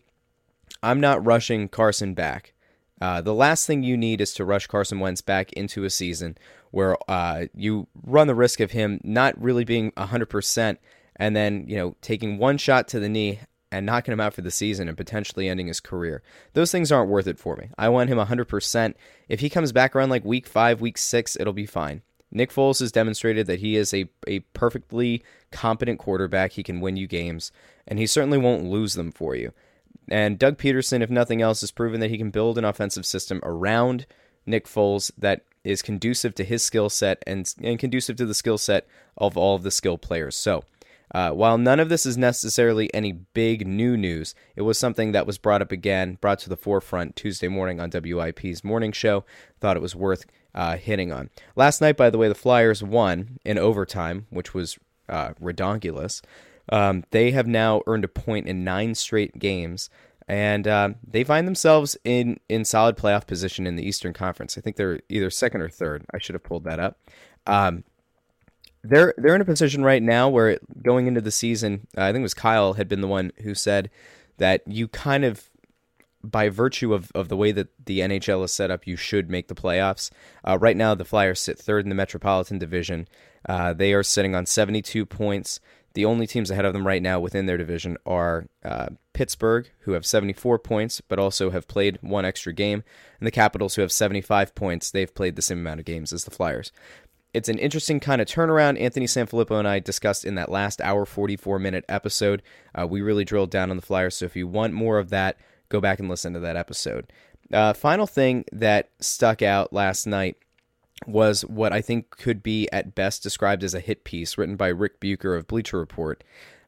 I'm 0.82 1.00
not 1.00 1.24
rushing 1.24 1.68
Carson 1.68 2.14
back. 2.14 2.52
Uh, 3.00 3.20
the 3.20 3.34
last 3.34 3.66
thing 3.66 3.82
you 3.82 3.96
need 3.96 4.20
is 4.20 4.34
to 4.34 4.44
rush 4.44 4.66
Carson 4.66 5.00
Wentz 5.00 5.22
back 5.22 5.52
into 5.54 5.84
a 5.84 5.90
season 5.90 6.36
where 6.70 6.96
uh, 7.08 7.46
you 7.54 7.86
run 8.04 8.26
the 8.26 8.34
risk 8.34 8.60
of 8.60 8.72
him 8.72 9.00
not 9.02 9.40
really 9.40 9.64
being 9.64 9.90
100% 9.92 10.76
and 11.16 11.36
then, 11.36 11.64
you 11.66 11.76
know, 11.76 11.96
taking 12.02 12.38
one 12.38 12.58
shot 12.58 12.88
to 12.88 13.00
the 13.00 13.08
knee 13.08 13.40
and 13.72 13.86
knocking 13.86 14.12
him 14.12 14.20
out 14.20 14.34
for 14.34 14.42
the 14.42 14.50
season 14.50 14.88
and 14.88 14.96
potentially 14.96 15.48
ending 15.48 15.68
his 15.68 15.80
career. 15.80 16.22
Those 16.54 16.72
things 16.72 16.90
aren't 16.90 17.10
worth 17.10 17.26
it 17.26 17.38
for 17.38 17.56
me. 17.56 17.70
I 17.78 17.88
want 17.88 18.10
him 18.10 18.18
100%. 18.18 18.94
If 19.28 19.40
he 19.40 19.48
comes 19.48 19.72
back 19.72 19.94
around 19.94 20.10
like 20.10 20.24
week 20.24 20.46
five, 20.46 20.80
week 20.80 20.98
six, 20.98 21.36
it'll 21.38 21.52
be 21.52 21.66
fine. 21.66 22.02
Nick 22.32 22.52
Foles 22.52 22.80
has 22.80 22.92
demonstrated 22.92 23.46
that 23.46 23.60
he 23.60 23.76
is 23.76 23.92
a, 23.92 24.08
a 24.26 24.40
perfectly 24.54 25.22
competent 25.50 25.98
quarterback. 25.98 26.52
He 26.52 26.62
can 26.62 26.80
win 26.80 26.96
you 26.96 27.06
games, 27.06 27.50
and 27.88 27.98
he 27.98 28.06
certainly 28.06 28.38
won't 28.38 28.64
lose 28.64 28.94
them 28.94 29.10
for 29.10 29.34
you. 29.34 29.52
And 30.10 30.38
Doug 30.38 30.58
Pederson, 30.58 31.02
if 31.02 31.10
nothing 31.10 31.40
else, 31.40 31.60
has 31.60 31.70
proven 31.70 32.00
that 32.00 32.10
he 32.10 32.18
can 32.18 32.30
build 32.30 32.58
an 32.58 32.64
offensive 32.64 33.06
system 33.06 33.40
around 33.42 34.06
Nick 34.44 34.66
Foles 34.66 35.10
that 35.16 35.42
is 35.62 35.82
conducive 35.82 36.34
to 36.34 36.44
his 36.44 36.62
skill 36.62 36.90
set 36.90 37.22
and, 37.26 37.52
and 37.62 37.78
conducive 37.78 38.16
to 38.16 38.26
the 38.26 38.34
skill 38.34 38.58
set 38.58 38.86
of 39.16 39.36
all 39.36 39.54
of 39.54 39.62
the 39.62 39.70
skill 39.70 39.98
players. 39.98 40.34
So, 40.34 40.64
uh, 41.12 41.30
while 41.30 41.58
none 41.58 41.80
of 41.80 41.88
this 41.88 42.06
is 42.06 42.16
necessarily 42.16 42.92
any 42.94 43.12
big 43.12 43.66
new 43.66 43.96
news, 43.96 44.34
it 44.54 44.62
was 44.62 44.78
something 44.78 45.12
that 45.12 45.26
was 45.26 45.38
brought 45.38 45.60
up 45.62 45.72
again, 45.72 46.18
brought 46.20 46.38
to 46.40 46.48
the 46.48 46.56
forefront 46.56 47.16
Tuesday 47.16 47.48
morning 47.48 47.80
on 47.80 47.90
WIP's 47.90 48.62
morning 48.62 48.92
show. 48.92 49.24
Thought 49.60 49.76
it 49.76 49.82
was 49.82 49.96
worth 49.96 50.24
uh, 50.54 50.76
hitting 50.76 51.12
on. 51.12 51.30
Last 51.56 51.80
night, 51.80 51.96
by 51.96 52.10
the 52.10 52.18
way, 52.18 52.28
the 52.28 52.34
Flyers 52.34 52.82
won 52.82 53.38
in 53.44 53.58
overtime, 53.58 54.26
which 54.30 54.54
was 54.54 54.78
uh, 55.08 55.30
redonkulous. 55.42 56.22
Um, 56.70 57.04
they 57.10 57.32
have 57.32 57.46
now 57.46 57.82
earned 57.86 58.04
a 58.04 58.08
point 58.08 58.46
in 58.46 58.64
nine 58.64 58.94
straight 58.94 59.38
games, 59.38 59.90
and 60.28 60.66
uh, 60.66 60.90
they 61.06 61.24
find 61.24 61.46
themselves 61.46 61.96
in 62.04 62.38
in 62.48 62.64
solid 62.64 62.96
playoff 62.96 63.26
position 63.26 63.66
in 63.66 63.76
the 63.76 63.86
Eastern 63.86 64.12
Conference. 64.12 64.56
I 64.56 64.60
think 64.60 64.76
they're 64.76 65.00
either 65.08 65.30
second 65.30 65.62
or 65.62 65.68
third. 65.68 66.04
I 66.14 66.18
should 66.18 66.34
have 66.34 66.44
pulled 66.44 66.64
that 66.64 66.78
up. 66.78 66.98
Um, 67.46 67.84
they're 68.82 69.12
they're 69.18 69.34
in 69.34 69.40
a 69.40 69.46
position 69.46 69.84
right 69.84 70.02
now 70.02 70.28
where 70.28 70.58
going 70.82 71.06
into 71.06 71.20
the 71.20 71.32
season, 71.32 71.86
uh, 71.98 72.02
I 72.02 72.12
think 72.12 72.20
it 72.20 72.22
was 72.22 72.34
Kyle 72.34 72.74
had 72.74 72.88
been 72.88 73.00
the 73.00 73.08
one 73.08 73.32
who 73.42 73.54
said 73.54 73.90
that 74.38 74.62
you 74.66 74.88
kind 74.88 75.24
of 75.24 75.50
by 76.22 76.48
virtue 76.48 76.92
of, 76.92 77.10
of 77.14 77.28
the 77.28 77.36
way 77.36 77.52
that 77.52 77.68
the 77.86 78.00
NHL 78.00 78.44
is 78.44 78.52
set 78.52 78.70
up, 78.70 78.86
you 78.86 78.96
should 78.96 79.30
make 79.30 79.48
the 79.48 79.54
playoffs. 79.54 80.10
Uh, 80.46 80.58
right 80.58 80.76
now, 80.76 80.94
the 80.94 81.04
Flyers 81.04 81.40
sit 81.40 81.58
third 81.58 81.84
in 81.84 81.88
the 81.88 81.94
Metropolitan 81.94 82.58
Division. 82.58 83.08
Uh, 83.48 83.72
they 83.72 83.94
are 83.94 84.02
sitting 84.02 84.34
on 84.34 84.44
72 84.44 85.06
points. 85.06 85.60
The 85.94 86.04
only 86.04 86.26
teams 86.26 86.50
ahead 86.50 86.64
of 86.64 86.72
them 86.72 86.86
right 86.86 87.02
now 87.02 87.18
within 87.18 87.46
their 87.46 87.58
division 87.58 87.96
are 88.06 88.46
uh, 88.64 88.88
Pittsburgh, 89.12 89.68
who 89.80 89.92
have 89.92 90.06
74 90.06 90.58
points, 90.60 91.00
but 91.00 91.18
also 91.18 91.50
have 91.50 91.66
played 91.66 91.98
one 92.00 92.24
extra 92.24 92.52
game, 92.52 92.84
and 93.18 93.26
the 93.26 93.32
Capitals, 93.32 93.74
who 93.74 93.82
have 93.82 93.92
75 93.92 94.54
points. 94.54 94.90
They've 94.90 95.12
played 95.12 95.36
the 95.36 95.42
same 95.42 95.58
amount 95.58 95.80
of 95.80 95.86
games 95.86 96.12
as 96.12 96.24
the 96.24 96.30
Flyers. 96.30 96.70
It's 97.32 97.48
an 97.48 97.58
interesting 97.58 98.00
kind 98.00 98.20
of 98.20 98.28
turnaround. 98.28 98.80
Anthony 98.80 99.06
Sanfilippo 99.06 99.58
and 99.58 99.68
I 99.68 99.78
discussed 99.78 100.24
in 100.24 100.34
that 100.36 100.50
last 100.50 100.80
hour, 100.80 101.04
44 101.04 101.58
minute 101.58 101.84
episode. 101.88 102.42
Uh, 102.74 102.86
we 102.86 103.00
really 103.00 103.24
drilled 103.24 103.50
down 103.50 103.70
on 103.70 103.76
the 103.76 103.82
Flyers, 103.82 104.16
so 104.16 104.26
if 104.26 104.36
you 104.36 104.46
want 104.46 104.74
more 104.74 104.98
of 104.98 105.10
that, 105.10 105.38
go 105.68 105.80
back 105.80 105.98
and 105.98 106.08
listen 106.08 106.32
to 106.34 106.40
that 106.40 106.56
episode. 106.56 107.12
Uh, 107.52 107.72
final 107.72 108.06
thing 108.06 108.44
that 108.52 108.90
stuck 109.00 109.42
out 109.42 109.72
last 109.72 110.06
night 110.06 110.36
was 111.06 111.42
what 111.42 111.72
I 111.72 111.80
think 111.80 112.10
could 112.10 112.42
be 112.42 112.68
at 112.72 112.94
best 112.94 113.22
described 113.22 113.64
as 113.64 113.74
a 113.74 113.80
hit 113.80 114.04
piece 114.04 114.36
written 114.36 114.56
by 114.56 114.68
Rick 114.68 115.00
Bucher 115.00 115.34
of 115.34 115.46
Bleacher 115.46 115.78
Report, 115.78 116.22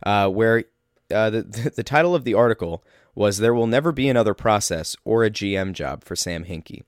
uh, 0.05 0.29
where 0.29 0.65
uh, 1.13 1.31
the, 1.31 1.73
the 1.77 1.83
title 1.83 2.15
of 2.15 2.25
the 2.25 2.35
article 2.35 2.85
was 3.15 3.39
There 3.39 3.55
Will 3.55 3.67
Never 3.67 3.93
Be 3.93 4.09
Another 4.09 4.35
Process 4.35 4.97
or 5.05 5.25
a 5.25 5.31
GM 5.31 5.73
Job 5.73 6.05
for 6.05 6.17
Sam 6.17 6.45
Hinkie. 6.45 6.83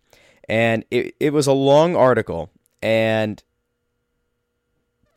And 0.48 0.84
it, 0.90 1.14
it 1.20 1.32
was 1.32 1.46
a 1.46 1.52
long 1.52 1.96
article, 1.96 2.50
and 2.82 3.42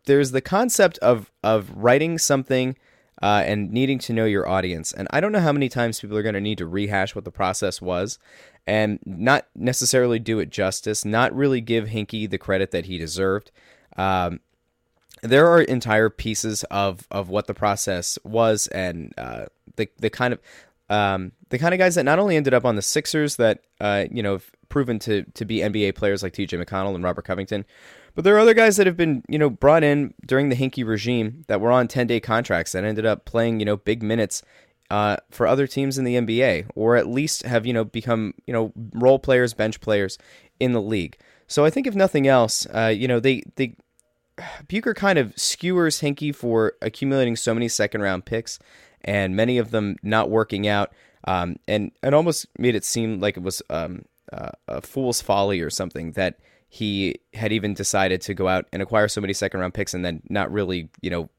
there's 0.05 0.31
the 0.31 0.41
concept 0.41 0.97
of, 0.99 1.31
of 1.43 1.69
writing 1.75 2.17
something 2.17 2.77
uh, 3.21 3.43
and 3.45 3.71
needing 3.71 3.99
to 3.99 4.13
know 4.13 4.25
your 4.25 4.47
audience. 4.47 4.91
And 4.91 5.07
I 5.11 5.19
don't 5.19 5.31
know 5.31 5.39
how 5.39 5.51
many 5.51 5.69
times 5.69 5.99
people 5.99 6.17
are 6.17 6.23
going 6.23 6.35
to 6.35 6.41
need 6.41 6.57
to 6.59 6.67
rehash 6.67 7.15
what 7.15 7.25
the 7.25 7.31
process 7.31 7.81
was 7.81 8.19
and 8.65 8.99
not 9.05 9.47
necessarily 9.55 10.19
do 10.19 10.39
it 10.39 10.49
justice, 10.49 11.05
not 11.05 11.35
really 11.35 11.61
give 11.61 11.85
Hinkie 11.85 12.29
the 12.29 12.37
credit 12.37 12.71
that 12.71 12.85
he 12.85 12.97
deserved. 12.97 13.51
Um, 13.95 14.41
there 15.23 15.47
are 15.47 15.61
entire 15.61 16.09
pieces 16.09 16.63
of, 16.65 17.07
of 17.09 17.29
what 17.29 17.47
the 17.47 17.53
process 17.53 18.19
was 18.23 18.67
and 18.67 19.13
uh, 19.17 19.45
the 19.77 19.89
the 19.99 20.09
kind 20.09 20.33
of 20.33 20.39
um, 20.89 21.31
the 21.49 21.57
kind 21.57 21.73
of 21.73 21.79
guys 21.79 21.95
that 21.95 22.03
not 22.03 22.19
only 22.19 22.35
ended 22.35 22.53
up 22.53 22.65
on 22.65 22.75
the 22.75 22.81
Sixers 22.81 23.37
that 23.37 23.61
uh, 23.79 24.05
you 24.11 24.21
know 24.21 24.33
have 24.33 24.51
proven 24.69 24.99
to 24.99 25.23
to 25.23 25.45
be 25.45 25.59
NBA 25.59 25.95
players 25.95 26.23
like 26.23 26.33
T.J. 26.33 26.57
McConnell 26.57 26.95
and 26.95 27.03
Robert 27.03 27.25
Covington, 27.25 27.65
but 28.17 28.23
there 28.23 28.35
are 28.35 28.39
other 28.39 28.55
guys 28.55 28.77
that 28.77 28.87
have 28.87 28.97
been 28.97 29.23
you 29.29 29.37
know 29.37 29.47
brought 29.47 29.83
in 29.83 30.11
during 30.25 30.49
the 30.49 30.55
Hinkie 30.55 30.83
regime 30.83 31.45
that 31.45 31.61
were 31.61 31.71
on 31.71 31.87
ten 31.87 32.07
day 32.07 32.19
contracts 32.19 32.71
that 32.71 32.83
ended 32.83 33.05
up 33.05 33.25
playing 33.25 33.59
you 33.59 33.65
know 33.67 33.77
big 33.77 34.01
minutes 34.01 34.41
uh, 34.89 35.17
for 35.29 35.45
other 35.45 35.67
teams 35.67 35.99
in 35.99 36.03
the 36.03 36.15
NBA, 36.15 36.71
or 36.73 36.95
at 36.95 37.05
least 37.05 37.43
have 37.43 37.67
you 37.67 37.73
know 37.73 37.83
become 37.83 38.33
you 38.47 38.53
know 38.53 38.73
role 38.91 39.19
players, 39.19 39.53
bench 39.53 39.79
players 39.81 40.17
in 40.59 40.71
the 40.71 40.81
league. 40.81 41.15
So 41.45 41.63
I 41.63 41.69
think 41.69 41.85
if 41.85 41.93
nothing 41.93 42.27
else, 42.27 42.65
uh, 42.73 42.87
you 42.87 43.07
know 43.07 43.19
they 43.19 43.43
they 43.55 43.75
Bucher 44.67 44.95
kind 44.95 45.19
of 45.19 45.37
skewers 45.37 46.01
Hinkie 46.01 46.33
for 46.33 46.73
accumulating 46.81 47.35
so 47.35 47.53
many 47.53 47.67
second 47.67 48.01
round 48.01 48.25
picks, 48.25 48.57
and 49.01 49.35
many 49.35 49.59
of 49.59 49.69
them 49.69 49.95
not 50.01 50.31
working 50.31 50.67
out, 50.67 50.91
um, 51.25 51.57
and 51.67 51.91
and 52.01 52.15
almost 52.15 52.47
made 52.57 52.73
it 52.73 52.83
seem 52.83 53.19
like 53.19 53.37
it 53.37 53.43
was 53.43 53.61
um, 53.69 54.05
uh, 54.33 54.49
a 54.67 54.81
fool's 54.81 55.21
folly 55.21 55.61
or 55.61 55.69
something 55.69 56.13
that 56.13 56.39
he 56.69 57.19
had 57.33 57.51
even 57.51 57.73
decided 57.73 58.21
to 58.21 58.33
go 58.33 58.47
out 58.47 58.65
and 58.73 58.81
acquire 58.81 59.07
so 59.07 59.21
many 59.21 59.33
second 59.33 59.59
round 59.59 59.73
picks 59.73 59.93
and 59.93 60.03
then 60.03 60.21
not 60.29 60.51
really 60.51 60.89
you 61.01 61.09
know 61.09 61.29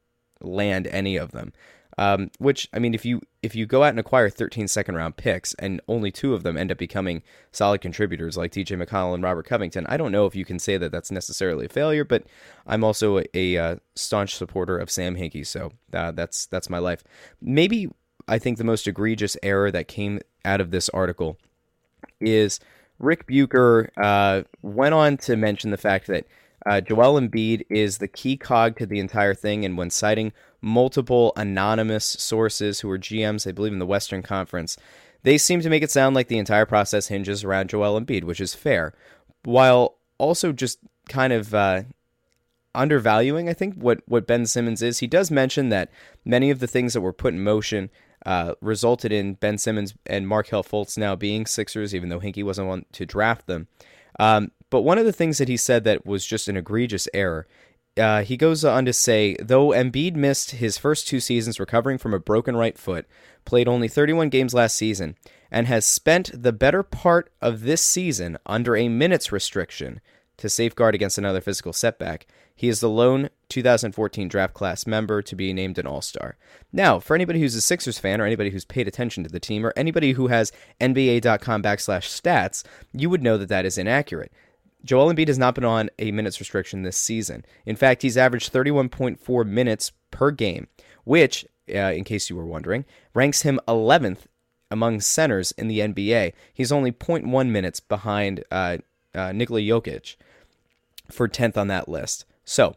land 0.41 0.87
any 0.87 1.17
of 1.17 1.31
them. 1.31 1.51
Um, 1.97 2.31
which 2.39 2.69
I 2.73 2.79
mean, 2.79 2.93
if 2.93 3.03
you 3.03 3.19
if 3.43 3.55
you 3.55 3.65
go 3.65 3.83
out 3.83 3.89
and 3.89 3.99
acquire 3.99 4.29
13 4.29 4.69
second 4.69 4.95
round 4.95 5.17
picks 5.17 5.53
and 5.55 5.81
only 5.89 6.11
two 6.11 6.33
of 6.33 6.43
them 6.43 6.55
end 6.55 6.71
up 6.71 6.77
becoming 6.77 7.23
solid 7.51 7.81
contributors 7.81 8.37
like 8.37 8.51
T.J. 8.53 8.75
McConnell 8.75 9.13
and 9.13 9.21
Robert 9.21 9.45
Covington, 9.45 9.85
I 9.89 9.97
don't 9.97 10.13
know 10.13 10.25
if 10.25 10.33
you 10.33 10.45
can 10.45 10.59
say 10.59 10.77
that 10.77 10.93
that's 10.93 11.11
necessarily 11.11 11.65
a 11.65 11.69
failure. 11.69 12.05
But 12.05 12.23
I'm 12.65 12.85
also 12.85 13.19
a, 13.19 13.25
a 13.33 13.57
uh, 13.57 13.75
staunch 13.95 14.35
supporter 14.35 14.77
of 14.77 14.89
Sam 14.89 15.17
Hinkie, 15.17 15.45
so 15.45 15.73
uh, 15.93 16.11
that's 16.11 16.45
that's 16.45 16.69
my 16.69 16.77
life. 16.77 17.03
Maybe 17.41 17.89
I 18.29 18.39
think 18.39 18.59
the 18.59 18.63
most 18.63 18.87
egregious 18.87 19.35
error 19.43 19.69
that 19.69 19.89
came 19.89 20.21
out 20.45 20.61
of 20.61 20.71
this 20.71 20.87
article 20.89 21.37
is 22.21 22.61
Rick 22.99 23.27
Bucher 23.27 23.89
uh, 23.97 24.43
went 24.61 24.93
on 24.93 25.17
to 25.17 25.35
mention 25.35 25.71
the 25.71 25.77
fact 25.77 26.07
that 26.07 26.25
uh, 26.65 26.81
Joel 26.81 27.19
Embiid 27.19 27.65
is 27.69 27.97
the 27.97 28.07
key 28.07 28.35
cog 28.35 28.77
to 28.77 28.85
the 28.85 28.99
entire 28.99 29.33
thing, 29.33 29.63
and 29.63 29.77
when 29.77 29.89
citing 29.89 30.33
multiple 30.61 31.31
anonymous 31.37 32.05
sources 32.05 32.81
who 32.81 32.89
are 32.89 32.99
GMs, 32.99 33.47
I 33.47 33.53
believe, 33.53 33.73
in 33.73 33.79
the 33.79 33.85
Western 33.85 34.21
Conference, 34.21 34.77
they 35.23 35.37
seem 35.37 35.61
to 35.61 35.69
make 35.69 35.83
it 35.83 35.91
sound 35.91 36.15
like 36.15 36.27
the 36.27 36.37
entire 36.37 36.65
process 36.65 37.07
hinges 37.07 37.43
around 37.43 37.69
Joel 37.69 37.99
Embiid, 37.99 38.23
which 38.25 38.41
is 38.41 38.53
fair, 38.53 38.93
while 39.43 39.95
also 40.17 40.51
just 40.51 40.79
kind 41.07 41.31
of 41.31 41.53
uh, 41.53 41.83
undervaluing, 42.75 43.49
I 43.49 43.53
think, 43.53 43.75
what, 43.75 44.01
what 44.05 44.27
Ben 44.27 44.45
Simmons 44.45 44.81
is. 44.81 44.99
He 44.99 45.07
does 45.07 45.31
mention 45.31 45.69
that 45.69 45.89
many 46.25 46.49
of 46.49 46.59
the 46.59 46.67
things 46.67 46.93
that 46.93 47.01
were 47.01 47.13
put 47.13 47.33
in 47.33 47.43
motion 47.43 47.89
uh, 48.25 48.53
resulted 48.61 49.11
in 49.11 49.35
Ben 49.35 49.57
Simmons 49.57 49.93
and 50.05 50.27
Markelle 50.27 50.63
Fultz 50.63 50.97
now 50.97 51.15
being 51.15 51.45
Sixers, 51.45 51.95
even 51.95 52.09
though 52.09 52.19
Hinkie 52.19 52.43
wasn't 52.43 52.67
one 52.67 52.85
to 52.93 53.05
draft 53.05 53.47
them. 53.47 53.67
Um, 54.19 54.51
but 54.69 54.81
one 54.81 54.97
of 54.97 55.05
the 55.05 55.13
things 55.13 55.37
that 55.37 55.47
he 55.47 55.57
said 55.57 55.83
that 55.85 56.05
was 56.05 56.25
just 56.25 56.47
an 56.47 56.57
egregious 56.57 57.07
error, 57.13 57.47
uh, 57.97 58.23
he 58.23 58.37
goes 58.37 58.63
on 58.63 58.85
to 58.85 58.93
say, 58.93 59.35
though 59.39 59.69
Embiid 59.69 60.15
missed 60.15 60.51
his 60.51 60.77
first 60.77 61.07
two 61.07 61.19
seasons 61.19 61.59
recovering 61.59 61.97
from 61.97 62.13
a 62.13 62.19
broken 62.19 62.55
right 62.55 62.77
foot, 62.77 63.07
played 63.45 63.67
only 63.67 63.87
31 63.87 64.29
games 64.29 64.53
last 64.53 64.75
season, 64.75 65.15
and 65.51 65.67
has 65.67 65.85
spent 65.85 66.31
the 66.33 66.53
better 66.53 66.83
part 66.83 67.31
of 67.41 67.61
this 67.61 67.83
season 67.83 68.37
under 68.45 68.75
a 68.75 68.89
minutes 68.89 69.31
restriction 69.31 69.99
to 70.37 70.49
safeguard 70.49 70.95
against 70.95 71.17
another 71.17 71.41
physical 71.41 71.73
setback, 71.73 72.25
he 72.55 72.67
is 72.67 72.79
the 72.79 72.89
lone 72.89 73.29
2014 73.49 74.27
draft 74.27 74.53
class 74.53 74.87
member 74.87 75.21
to 75.21 75.35
be 75.35 75.51
named 75.53 75.77
an 75.77 75.87
All 75.87 76.01
Star. 76.01 76.37
Now, 76.71 76.99
for 76.99 77.15
anybody 77.15 77.39
who's 77.39 77.55
a 77.55 77.61
Sixers 77.61 77.99
fan 77.99 78.21
or 78.21 78.25
anybody 78.25 78.49
who's 78.49 78.65
paid 78.65 78.87
attention 78.87 79.23
to 79.23 79.29
the 79.29 79.39
team 79.39 79.65
or 79.65 79.73
anybody 79.75 80.13
who 80.13 80.27
has 80.27 80.51
NBA.com 80.79 81.63
backslash 81.63 82.07
stats, 82.07 82.63
you 82.93 83.09
would 83.09 83.23
know 83.23 83.37
that 83.37 83.49
that 83.49 83.65
is 83.65 83.77
inaccurate. 83.77 84.31
Joel 84.83 85.13
Embiid 85.13 85.27
has 85.27 85.37
not 85.37 85.55
been 85.55 85.65
on 85.65 85.89
a 85.99 86.11
minutes 86.11 86.39
restriction 86.39 86.83
this 86.83 86.97
season. 86.97 87.43
In 87.65 87.75
fact, 87.75 88.01
he's 88.01 88.17
averaged 88.17 88.53
31.4 88.53 89.45
minutes 89.45 89.91
per 90.11 90.31
game, 90.31 90.67
which, 91.03 91.45
uh, 91.73 91.91
in 91.91 92.03
case 92.03 92.29
you 92.29 92.35
were 92.35 92.45
wondering, 92.45 92.85
ranks 93.13 93.41
him 93.41 93.59
11th 93.67 94.19
among 94.71 95.01
centers 95.01 95.51
in 95.53 95.67
the 95.67 95.79
NBA. 95.79 96.33
He's 96.53 96.71
only 96.71 96.91
0.1 96.91 97.49
minutes 97.49 97.79
behind 97.79 98.43
uh, 98.51 98.77
uh, 99.13 99.31
Nikola 99.31 99.61
Jokic 99.61 100.15
for 101.11 101.27
10th 101.27 101.57
on 101.57 101.67
that 101.67 101.89
list. 101.89 102.25
So, 102.45 102.75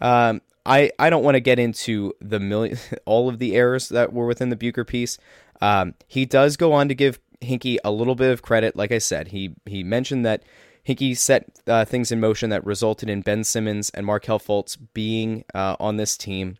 um, 0.00 0.40
I, 0.64 0.90
I 0.98 1.10
don't 1.10 1.24
want 1.24 1.34
to 1.34 1.40
get 1.40 1.58
into 1.58 2.12
the 2.20 2.40
million 2.40 2.78
all 3.04 3.28
of 3.28 3.38
the 3.38 3.54
errors 3.54 3.88
that 3.88 4.12
were 4.12 4.26
within 4.26 4.48
the 4.48 4.56
Bucher 4.56 4.84
piece. 4.84 5.18
Um, 5.60 5.94
he 6.08 6.24
does 6.24 6.56
go 6.56 6.72
on 6.72 6.88
to 6.88 6.94
give 6.94 7.18
Hinkie 7.40 7.78
a 7.84 7.90
little 7.90 8.14
bit 8.14 8.30
of 8.30 8.42
credit. 8.42 8.76
Like 8.76 8.92
I 8.92 8.98
said, 8.98 9.28
he 9.28 9.54
he 9.66 9.82
mentioned 9.82 10.24
that 10.24 10.42
Hinkie 10.86 11.16
set 11.16 11.60
uh, 11.66 11.84
things 11.84 12.10
in 12.10 12.20
motion 12.20 12.50
that 12.50 12.64
resulted 12.64 13.08
in 13.08 13.22
Ben 13.22 13.44
Simmons 13.44 13.90
and 13.90 14.06
Markelle 14.06 14.40
Fultz 14.40 14.76
being 14.94 15.44
uh, 15.54 15.76
on 15.78 15.96
this 15.96 16.16
team. 16.16 16.56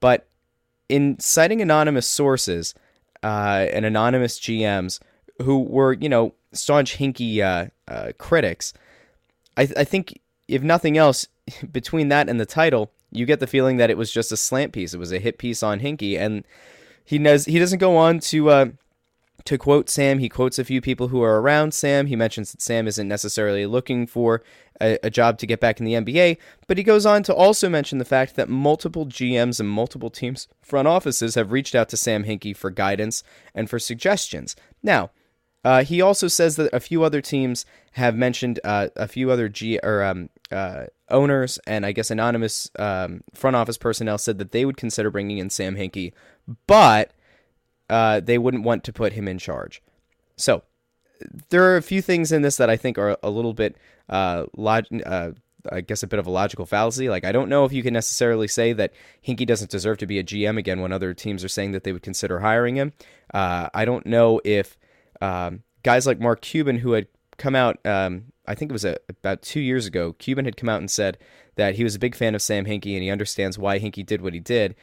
But 0.00 0.28
in 0.88 1.18
citing 1.18 1.62
anonymous 1.62 2.06
sources 2.06 2.74
uh, 3.22 3.66
and 3.72 3.86
anonymous 3.86 4.38
GMs 4.38 5.00
who 5.40 5.60
were, 5.60 5.94
you 5.94 6.08
know, 6.08 6.34
staunch 6.52 6.98
Hinkie 6.98 7.40
uh, 7.40 7.68
uh, 7.90 8.12
critics, 8.18 8.74
I, 9.56 9.66
th- 9.66 9.78
I 9.78 9.84
think, 9.84 10.20
if 10.52 10.62
nothing 10.62 10.96
else, 10.96 11.26
between 11.72 12.08
that 12.08 12.28
and 12.28 12.40
the 12.40 12.46
title, 12.46 12.92
you 13.10 13.26
get 13.26 13.40
the 13.40 13.46
feeling 13.46 13.76
that 13.76 13.90
it 13.90 13.96
was 13.96 14.12
just 14.12 14.32
a 14.32 14.36
slant 14.36 14.72
piece. 14.72 14.94
It 14.94 14.98
was 14.98 15.12
a 15.12 15.18
hit 15.18 15.38
piece 15.38 15.62
on 15.62 15.80
Hinkie. 15.80 16.18
And 16.18 16.44
he 17.04 17.18
knows 17.18 17.44
he 17.44 17.58
doesn't 17.58 17.78
go 17.78 17.96
on 17.96 18.20
to 18.20 18.50
uh, 18.50 18.66
to 19.44 19.58
quote 19.58 19.90
Sam, 19.90 20.18
he 20.18 20.28
quotes 20.28 20.58
a 20.58 20.64
few 20.64 20.80
people 20.80 21.08
who 21.08 21.22
are 21.22 21.40
around 21.40 21.74
Sam. 21.74 22.06
He 22.06 22.16
mentions 22.16 22.52
that 22.52 22.62
Sam 22.62 22.86
isn't 22.86 23.08
necessarily 23.08 23.66
looking 23.66 24.06
for 24.06 24.42
a, 24.80 24.98
a, 25.02 25.10
job 25.10 25.38
to 25.38 25.46
get 25.46 25.60
back 25.60 25.80
in 25.80 25.86
the 25.86 25.94
NBA, 25.94 26.38
but 26.66 26.78
he 26.78 26.84
goes 26.84 27.04
on 27.04 27.22
to 27.24 27.34
also 27.34 27.68
mention 27.68 27.98
the 27.98 28.04
fact 28.04 28.36
that 28.36 28.48
multiple 28.48 29.06
GMs 29.06 29.58
and 29.58 29.68
multiple 29.68 30.10
teams' 30.10 30.48
front 30.60 30.88
offices 30.88 31.34
have 31.34 31.52
reached 31.52 31.74
out 31.74 31.88
to 31.90 31.96
Sam 31.96 32.24
Hinkie 32.24 32.56
for 32.56 32.70
guidance 32.70 33.22
and 33.54 33.68
for 33.68 33.78
suggestions. 33.78 34.54
Now, 34.82 35.10
uh, 35.64 35.84
he 35.84 36.00
also 36.00 36.28
says 36.28 36.56
that 36.56 36.72
a 36.72 36.80
few 36.80 37.04
other 37.04 37.20
teams 37.20 37.64
have 37.92 38.16
mentioned 38.16 38.58
uh, 38.64 38.88
a 38.96 39.06
few 39.06 39.30
other 39.30 39.48
G 39.48 39.78
or 39.82 40.02
um, 40.02 40.28
uh, 40.50 40.84
owners 41.08 41.58
and 41.66 41.86
I 41.86 41.92
guess 41.92 42.10
anonymous 42.10 42.70
um, 42.78 43.22
front 43.34 43.56
office 43.56 43.78
personnel 43.78 44.18
said 44.18 44.38
that 44.38 44.52
they 44.52 44.64
would 44.64 44.76
consider 44.76 45.10
bringing 45.10 45.38
in 45.38 45.50
Sam 45.50 45.76
Hinkie, 45.76 46.12
but 46.66 47.12
uh, 47.88 48.20
they 48.20 48.38
wouldn't 48.38 48.64
want 48.64 48.84
to 48.84 48.92
put 48.92 49.12
him 49.12 49.28
in 49.28 49.38
charge. 49.38 49.82
So 50.36 50.62
there 51.50 51.64
are 51.64 51.76
a 51.76 51.82
few 51.82 52.02
things 52.02 52.32
in 52.32 52.42
this 52.42 52.56
that 52.56 52.70
I 52.70 52.76
think 52.76 52.98
are 52.98 53.16
a 53.22 53.30
little 53.30 53.54
bit 53.54 53.76
uh, 54.08 54.46
log- 54.56 54.86
uh, 55.04 55.32
I 55.70 55.80
guess 55.80 56.02
a 56.02 56.08
bit 56.08 56.18
of 56.18 56.26
a 56.26 56.30
logical 56.30 56.66
fallacy. 56.66 57.08
Like 57.08 57.24
I 57.24 57.32
don't 57.32 57.48
know 57.48 57.64
if 57.64 57.72
you 57.72 57.82
can 57.82 57.94
necessarily 57.94 58.48
say 58.48 58.72
that 58.72 58.92
Hinkie 59.26 59.46
doesn't 59.46 59.70
deserve 59.70 59.98
to 59.98 60.06
be 60.06 60.18
a 60.18 60.24
GM 60.24 60.58
again 60.58 60.80
when 60.80 60.92
other 60.92 61.14
teams 61.14 61.44
are 61.44 61.48
saying 61.48 61.72
that 61.72 61.84
they 61.84 61.92
would 61.92 62.02
consider 62.02 62.40
hiring 62.40 62.76
him. 62.76 62.92
Uh, 63.32 63.68
I 63.72 63.84
don't 63.84 64.06
know 64.06 64.40
if 64.44 64.76
um, 65.20 65.62
guys 65.82 66.06
like 66.06 66.20
Mark 66.20 66.40
Cuban, 66.40 66.78
who 66.78 66.92
had 66.92 67.06
come 67.38 67.54
out, 67.54 67.78
um, 67.86 68.31
I 68.46 68.54
think 68.54 68.70
it 68.70 68.72
was 68.72 68.84
a, 68.84 68.96
about 69.08 69.42
two 69.42 69.60
years 69.60 69.86
ago, 69.86 70.14
Cuban 70.14 70.44
had 70.44 70.56
come 70.56 70.68
out 70.68 70.80
and 70.80 70.90
said 70.90 71.18
that 71.56 71.76
he 71.76 71.84
was 71.84 71.94
a 71.94 72.00
big 72.00 72.14
fan 72.14 72.34
of 72.34 72.42
Sam 72.42 72.64
Hinkie 72.64 72.94
and 72.94 73.02
he 73.02 73.10
understands 73.10 73.58
why 73.58 73.78
Hinkie 73.78 74.06
did 74.06 74.22
what 74.22 74.34
he 74.34 74.40
did. 74.40 74.74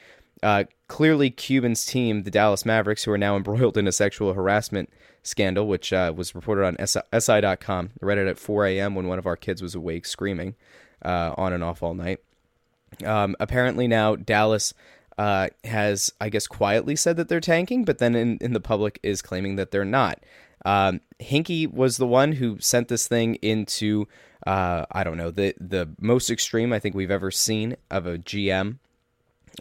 Uh, 0.41 0.63
clearly, 0.87 1.29
Cuban's 1.29 1.85
team, 1.85 2.23
the 2.23 2.31
Dallas 2.31 2.65
Mavericks, 2.65 3.03
who 3.03 3.11
are 3.11 3.17
now 3.17 3.35
embroiled 3.37 3.77
in 3.77 3.87
a 3.87 3.91
sexual 3.91 4.33
harassment 4.33 4.89
scandal, 5.23 5.67
which 5.67 5.91
uh, 5.91 6.13
was 6.15 6.33
reported 6.33 6.65
on 6.65 6.77
SI.com. 6.87 7.91
I 8.01 8.05
read 8.05 8.17
it 8.17 8.27
at 8.27 8.39
4 8.39 8.65
a.m. 8.67 8.95
when 8.95 9.07
one 9.07 9.19
of 9.19 9.25
our 9.25 9.35
kids 9.35 9.61
was 9.61 9.75
awake 9.75 10.05
screaming 10.05 10.55
uh, 11.03 11.33
on 11.37 11.53
and 11.53 11.63
off 11.63 11.83
all 11.83 11.93
night. 11.93 12.19
Um, 13.05 13.35
apparently, 13.39 13.87
now 13.87 14.15
Dallas 14.15 14.73
uh, 15.17 15.49
has, 15.65 16.11
I 16.21 16.29
guess, 16.29 16.47
quietly 16.47 16.95
said 16.95 17.17
that 17.17 17.27
they're 17.27 17.39
tanking, 17.39 17.83
but 17.83 17.97
then 17.97 18.15
in, 18.15 18.37
in 18.39 18.53
the 18.53 18.59
public 18.59 18.99
is 19.03 19.21
claiming 19.21 19.57
that 19.57 19.71
they're 19.71 19.85
not. 19.85 20.23
Um, 20.65 21.01
Hinkie 21.21 21.71
was 21.71 21.97
the 21.97 22.07
one 22.07 22.33
who 22.33 22.59
sent 22.59 22.87
this 22.87 23.07
thing 23.07 23.35
into, 23.35 24.07
uh, 24.45 24.85
I 24.91 25.03
don't 25.03 25.17
know, 25.17 25.31
the, 25.31 25.53
the 25.59 25.89
most 25.99 26.29
extreme 26.29 26.73
I 26.73 26.79
think 26.79 26.95
we've 26.95 27.11
ever 27.11 27.31
seen 27.31 27.75
of 27.89 28.05
a 28.05 28.17
GM 28.17 28.79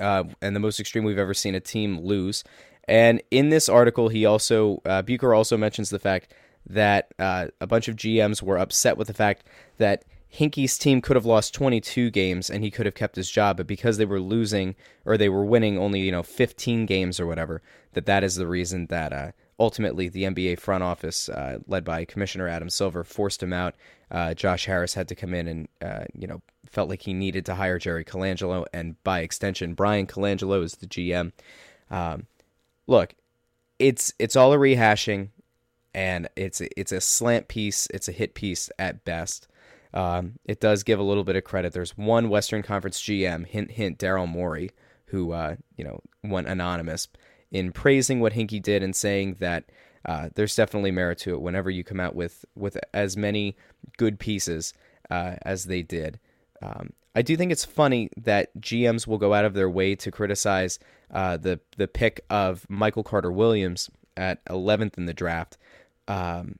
uh, 0.00 0.25
and 0.40 0.55
the 0.55 0.61
most 0.61 0.81
extreme 0.81 1.05
we've 1.05 1.19
ever 1.19 1.35
seen 1.35 1.55
a 1.55 1.61
team 1.61 2.00
lose. 2.00 2.45
And 2.87 3.23
in 3.31 3.50
this 3.50 3.69
article, 3.69 4.09
he 4.09 4.25
also 4.25 4.81
uh, 4.85 5.02
Bucher 5.02 5.35
also 5.35 5.57
mentions 5.57 5.90
the 5.90 5.99
fact 5.99 6.33
that 6.67 7.12
uh, 7.19 7.49
a 7.61 7.67
bunch 7.67 7.88
of 7.88 7.97
GMs 7.97 8.43
were 8.43 8.59
upset 8.59 8.97
with 8.97 9.09
the 9.09 9.14
fact 9.14 9.45
that 9.78 10.05
Hinkie's 10.35 10.76
team 10.76 11.00
could 11.00 11.17
have 11.17 11.25
lost 11.26 11.55
22 11.55 12.11
games 12.11 12.50
and 12.50 12.62
he 12.62 12.71
could 12.71 12.87
have 12.87 12.95
kept 12.95 13.17
his 13.17 13.31
job, 13.31 13.57
but 13.57 13.67
because 13.67 13.97
they 13.97 14.05
were 14.05 14.21
losing 14.21 14.75
or 15.05 15.17
they 15.17 15.28
were 15.28 15.45
winning 15.45 15.78
only 15.78 16.00
you 16.00 16.12
know 16.12 16.23
15 16.23 16.87
games 16.87 17.19
or 17.19 17.26
whatever, 17.26 17.62
that 17.95 18.07
that 18.07 18.25
is 18.25 18.37
the 18.37 18.47
reason 18.47 18.87
that 18.87 19.12
uh, 19.12 19.33
ultimately 19.58 20.08
the 20.08 20.24
NBA 20.24 20.60
front 20.60 20.84
office, 20.84 21.28
uh, 21.28 21.58
led 21.66 21.84
by 21.84 22.04
Commissioner 22.04 22.48
Adam 22.48 22.70
Silver, 22.70 23.04
forced 23.04 23.42
him 23.42 23.52
out. 23.52 23.74
Uh, 24.10 24.34
Josh 24.34 24.66
Harris 24.66 24.94
had 24.94 25.08
to 25.08 25.14
come 25.14 25.34
in 25.34 25.48
and 25.48 25.68
uh, 25.82 26.04
you 26.14 26.26
know 26.26 26.40
felt 26.66 26.88
like 26.88 27.02
he 27.02 27.12
needed 27.12 27.46
to 27.46 27.54
hire 27.54 27.78
Jerry 27.78 28.04
Colangelo, 28.04 28.66
and 28.72 29.02
by 29.04 29.20
extension, 29.20 29.74
Bryan 29.74 30.06
Colangelo 30.06 30.62
is 30.62 30.74
the 30.76 30.86
GM. 30.86 31.32
Um, 31.90 32.26
look, 32.86 33.14
it's 33.78 34.12
it's 34.18 34.36
all 34.36 34.52
a 34.52 34.58
rehashing, 34.58 35.28
and 35.94 36.28
it's 36.36 36.60
it's 36.76 36.92
a 36.92 37.00
slant 37.00 37.48
piece. 37.48 37.88
It's 37.92 38.08
a 38.08 38.12
hit 38.12 38.34
piece 38.34 38.70
at 38.78 39.04
best. 39.04 39.48
Um, 39.94 40.34
it 40.44 40.60
does 40.60 40.82
give 40.82 40.98
a 40.98 41.04
little 41.04 41.24
bit 41.24 41.36
of 41.36 41.44
credit. 41.44 41.72
There's 41.72 41.96
one 41.96 42.28
Western 42.28 42.62
Conference 42.62 43.00
GM, 43.00 43.46
hint 43.46 43.72
hint, 43.72 43.98
Daryl 43.98 44.28
Morey, 44.28 44.70
who 45.06 45.32
uh, 45.32 45.56
you 45.76 45.84
know 45.84 46.00
went 46.22 46.48
anonymous 46.48 47.08
in 47.50 47.73
praising 47.73 48.21
what 48.21 48.33
Hinkie 48.33 48.62
did 48.62 48.83
and 48.83 48.95
saying 48.95 49.37
that 49.40 49.64
uh, 50.05 50.28
there's 50.35 50.55
definitely 50.55 50.90
merit 50.90 51.19
to 51.19 51.35
it 51.35 51.40
whenever 51.40 51.71
you 51.71 51.85
come 51.85 52.00
out 52.00 52.14
with 52.14 52.45
with 52.55 52.78
as 52.95 53.17
many 53.17 53.57
good 53.97 54.19
pieces 54.19 54.73
uh, 55.11 55.37
as 55.43 55.64
they 55.64 55.83
did. 55.83 56.19
Um, 56.62 56.90
I 57.14 57.23
do 57.23 57.37
think 57.37 57.50
it's 57.50 57.64
funny 57.64 58.11
that 58.17 58.57
GMs 58.61 59.07
will 59.07 59.19
go 59.19 59.35
out 59.35 59.45
of 59.45 59.55
their 59.55 59.69
way 59.69 59.95
to 59.97 60.11
criticize 60.11 60.78
uh, 61.11 61.37
the 61.37 61.61
the 61.76 61.88
pick 61.88 62.21
of 62.31 62.67
Michael 62.69 63.02
Carter 63.02 63.32
Williams 63.32 63.91
at 64.17 64.45
11th 64.47 64.99
in 64.99 65.06
the 65.06 65.15
draft, 65.15 65.56
um, 66.08 66.58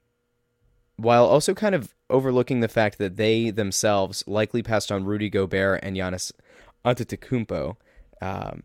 while 0.97 1.25
also 1.25 1.55
kind 1.55 1.75
of 1.75 1.95
overlooking 2.11 2.61
the 2.61 2.69
fact 2.69 2.99
that 2.99 3.17
they 3.17 3.51
themselves 3.51 4.25
likely 4.27 4.63
passed 4.63 4.91
on 4.91 5.05
Rudy 5.05 5.29
Gobert 5.29 5.81
and 5.83 5.97
Giannis 5.97 6.33
Antetokounmpo. 6.85 7.77
Um, 8.21 8.63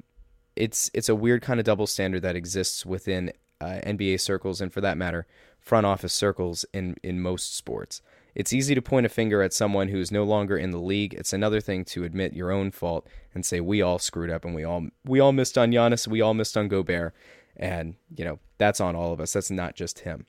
it's 0.55 0.89
it's 0.93 1.09
a 1.09 1.15
weird 1.15 1.41
kind 1.41 1.59
of 1.59 1.65
double 1.65 1.87
standard 1.87 2.21
that 2.21 2.35
exists 2.35 2.85
within 2.85 3.31
uh, 3.61 3.79
NBA 3.85 4.19
circles 4.19 4.61
and, 4.61 4.71
for 4.71 4.81
that 4.81 4.97
matter, 4.97 5.25
front 5.59 5.85
office 5.85 6.13
circles 6.13 6.65
in 6.73 6.95
in 7.03 7.21
most 7.21 7.55
sports. 7.55 8.01
It's 8.35 8.53
easy 8.53 8.73
to 8.73 8.81
point 8.81 9.05
a 9.05 9.09
finger 9.09 9.43
at 9.43 9.53
someone 9.53 9.89
who 9.89 9.99
is 9.99 10.11
no 10.11 10.23
longer 10.23 10.57
in 10.57 10.71
the 10.71 10.79
league. 10.79 11.13
It's 11.13 11.33
another 11.33 11.61
thing 11.61 11.85
to 11.85 12.03
admit 12.03 12.33
your 12.33 12.51
own 12.51 12.71
fault 12.71 13.07
and 13.35 13.45
say 13.45 13.61
we 13.61 13.81
all 13.81 13.99
screwed 13.99 14.31
up 14.31 14.43
and 14.43 14.55
we 14.55 14.63
all 14.63 14.87
we 15.05 15.19
all 15.19 15.31
missed 15.31 15.57
on 15.57 15.71
Giannis, 15.71 16.07
we 16.07 16.21
all 16.21 16.33
missed 16.33 16.57
on 16.57 16.67
Gobert, 16.67 17.13
and 17.55 17.95
you 18.15 18.25
know 18.25 18.39
that's 18.57 18.81
on 18.81 18.95
all 18.95 19.13
of 19.13 19.19
us. 19.19 19.33
That's 19.33 19.51
not 19.51 19.75
just 19.75 19.99
him. 19.99 20.25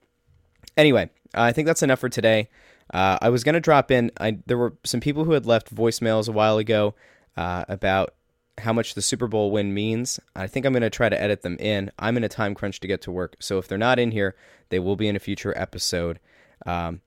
Anyway, 0.77 1.11
I 1.35 1.53
think 1.53 1.67
that's 1.67 1.83
enough 1.83 2.01
for 2.01 2.09
today. 2.09 2.49
Uh, 2.93 3.19
I 3.23 3.31
was 3.31 3.45
gonna 3.45 3.61
drop 3.61 3.91
in. 3.91 4.11
I, 4.21 4.39
there 4.47 4.59
were 4.59 4.75
some 4.85 5.01
people 5.01 5.25
who 5.25 5.33
had 5.33 5.47
left 5.47 5.75
voicemails 5.75 6.29
a 6.29 6.33
while 6.33 6.59
ago 6.59 6.95
uh, 7.37 7.65
about 7.69 8.15
how 8.59 8.73
much 8.73 8.95
the 8.95 9.03
Super 9.03 9.27
Bowl 9.27 9.51
win 9.51 9.75
means. 9.75 10.21
I 10.37 10.47
think 10.47 10.65
I'm 10.65 10.73
going 10.73 10.83
to 10.83 10.91
try 10.91 11.09
to 11.09 11.21
edit 11.21 11.43
them 11.43 11.57
in. 11.59 11.91
I'm 11.99 12.17
in 12.17 12.25
a 12.25 12.29
time 12.29 12.55
crunch 12.55 12.81
to 12.81 12.89
get 12.89 13.03
to 13.03 13.11
work, 13.11 13.37
so 13.41 13.59
if 13.59 13.69
they're 13.69 13.79
not 13.79 13.99
in 13.99 14.11
here, 14.11 14.37
they 14.69 14.79
will 14.79 14.97
be 14.97 15.09
in 15.09 15.17
a 15.17 15.21
future 15.21 15.53
episode. 15.57 16.21
Um, 16.67 17.01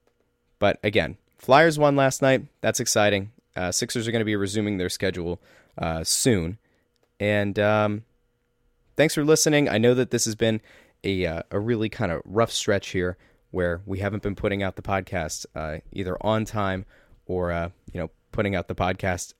but 0.60 0.80
again, 0.84 1.18
Flyers 1.38 1.80
won 1.80 1.96
last 1.96 2.22
night. 2.22 2.46
That's 2.62 2.80
exciting. 2.80 3.32
Uh, 3.56 3.72
Sixers 3.72 4.08
are 4.08 4.12
going 4.12 4.22
to 4.22 4.26
be 4.26 4.36
resuming 4.36 4.78
their 4.78 4.90
schedule 4.90 5.42
uh, 5.78 6.04
soon. 6.04 6.58
And 7.20 7.58
um, 7.60 8.04
thanks 8.96 9.16
for 9.16 9.24
listening. 9.24 9.70
I 9.70 9.78
know 9.78 9.94
that 9.94 10.12
this 10.12 10.26
has 10.26 10.36
been 10.36 10.62
a, 11.04 11.26
uh, 11.26 11.42
a 11.52 11.60
really 11.60 11.90
kind 11.90 12.12
of 12.12 12.22
rough 12.26 12.52
stretch 12.52 12.90
here 12.90 13.18
where 13.52 13.82
we 13.86 14.00
haven't 14.00 14.24
been 14.24 14.36
putting 14.36 14.62
out 14.62 14.76
the 14.76 14.82
podcast 14.82 15.46
uh, 15.56 15.78
either 15.92 16.18
on 16.22 16.46
time 16.46 16.86
or, 17.26 17.52
uh, 17.52 17.70
you 17.92 18.00
know, 18.00 18.10
putting 18.32 18.56
out 18.56 18.68
the 18.68 18.76
podcast. 18.76 19.34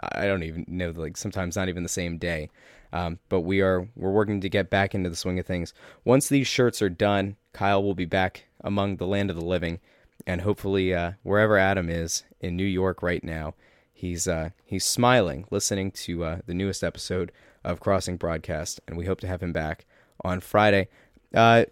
I 0.00 0.26
don't 0.26 0.42
even 0.42 0.64
know, 0.68 0.90
like 0.90 1.16
sometimes 1.16 1.56
not 1.56 1.68
even 1.68 1.82
the 1.82 1.88
same 1.88 2.18
day. 2.18 2.50
Um, 2.92 3.18
but 3.28 3.40
we 3.40 3.60
are 3.62 3.88
we're 3.96 4.10
working 4.10 4.40
to 4.42 4.48
get 4.48 4.70
back 4.70 4.94
into 4.94 5.08
the 5.08 5.16
swing 5.16 5.38
of 5.38 5.46
things. 5.46 5.72
Once 6.04 6.28
these 6.28 6.46
shirts 6.46 6.82
are 6.82 6.90
done, 6.90 7.36
Kyle 7.52 7.82
will 7.82 7.94
be 7.94 8.04
back 8.04 8.44
among 8.62 8.96
the 8.96 9.06
land 9.06 9.30
of 9.30 9.36
the 9.36 9.44
living, 9.44 9.80
and 10.26 10.42
hopefully 10.42 10.92
uh, 10.94 11.12
wherever 11.22 11.56
Adam 11.56 11.88
is 11.88 12.24
in 12.40 12.56
New 12.56 12.64
York 12.64 13.02
right 13.02 13.24
now, 13.24 13.54
he's 13.92 14.28
uh, 14.28 14.50
he's 14.64 14.84
smiling, 14.84 15.46
listening 15.50 15.90
to 15.92 16.24
uh, 16.24 16.38
the 16.46 16.54
newest 16.54 16.84
episode 16.84 17.32
of 17.64 17.80
Crossing 17.80 18.16
Broadcast, 18.16 18.80
and 18.86 18.96
we 18.98 19.06
hope 19.06 19.20
to 19.20 19.26
have 19.26 19.42
him 19.42 19.52
back 19.52 19.86
on 20.22 20.40
Friday. 20.40 20.88
Uh, 21.34 21.64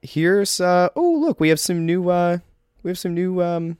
here's 0.00 0.60
uh, 0.60 0.90
oh 0.94 1.12
look, 1.12 1.40
we 1.40 1.48
have 1.48 1.60
some 1.60 1.84
new 1.84 2.08
uh, 2.08 2.38
we 2.84 2.90
have 2.90 2.98
some 2.98 3.14
new 3.14 3.42
um, 3.42 3.78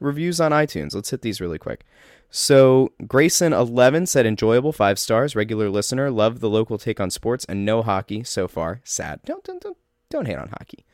reviews 0.00 0.40
on 0.40 0.52
iTunes. 0.52 0.94
Let's 0.94 1.10
hit 1.10 1.22
these 1.22 1.40
really 1.40 1.58
quick. 1.58 1.84
So 2.30 2.92
Grayson11 3.02 4.06
said 4.06 4.24
enjoyable 4.24 4.72
five 4.72 4.98
stars. 4.98 5.34
Regular 5.34 5.68
listener, 5.68 6.10
love 6.10 6.40
the 6.40 6.48
local 6.48 6.78
take 6.78 7.00
on 7.00 7.10
sports 7.10 7.44
and 7.46 7.64
no 7.64 7.82
hockey 7.82 8.22
so 8.22 8.46
far. 8.46 8.80
Sad. 8.84 9.20
Don't 9.24 9.42
don't 9.44 9.60
don't, 9.60 9.76
don't 10.10 10.26
hate 10.26 10.38
on 10.38 10.48
hockey. 10.48 10.84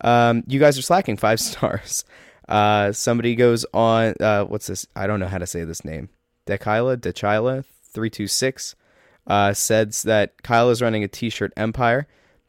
Um, 0.00 0.42
you 0.48 0.58
guys 0.58 0.76
are 0.78 0.82
slacking 0.82 1.16
five 1.16 1.40
stars. 1.40 2.04
Uh, 2.48 2.90
somebody 2.92 3.36
goes 3.36 3.64
on. 3.72 4.14
Uh, 4.20 4.44
what's 4.44 4.66
this? 4.66 4.86
I 4.96 5.06
don't 5.06 5.20
know 5.20 5.28
how 5.28 5.38
to 5.38 5.46
say 5.46 5.64
this 5.64 5.84
name. 5.84 6.08
Dekila 6.46 6.96
Dechila 6.96 7.64
three 7.92 8.10
two 8.10 8.26
six 8.26 8.74
uh, 9.28 9.52
says 9.52 10.02
that 10.02 10.42
Kyle 10.42 10.70
is 10.70 10.82
running 10.82 11.04
a 11.04 11.08
T-shirt 11.08 11.52
empire, 11.56 12.08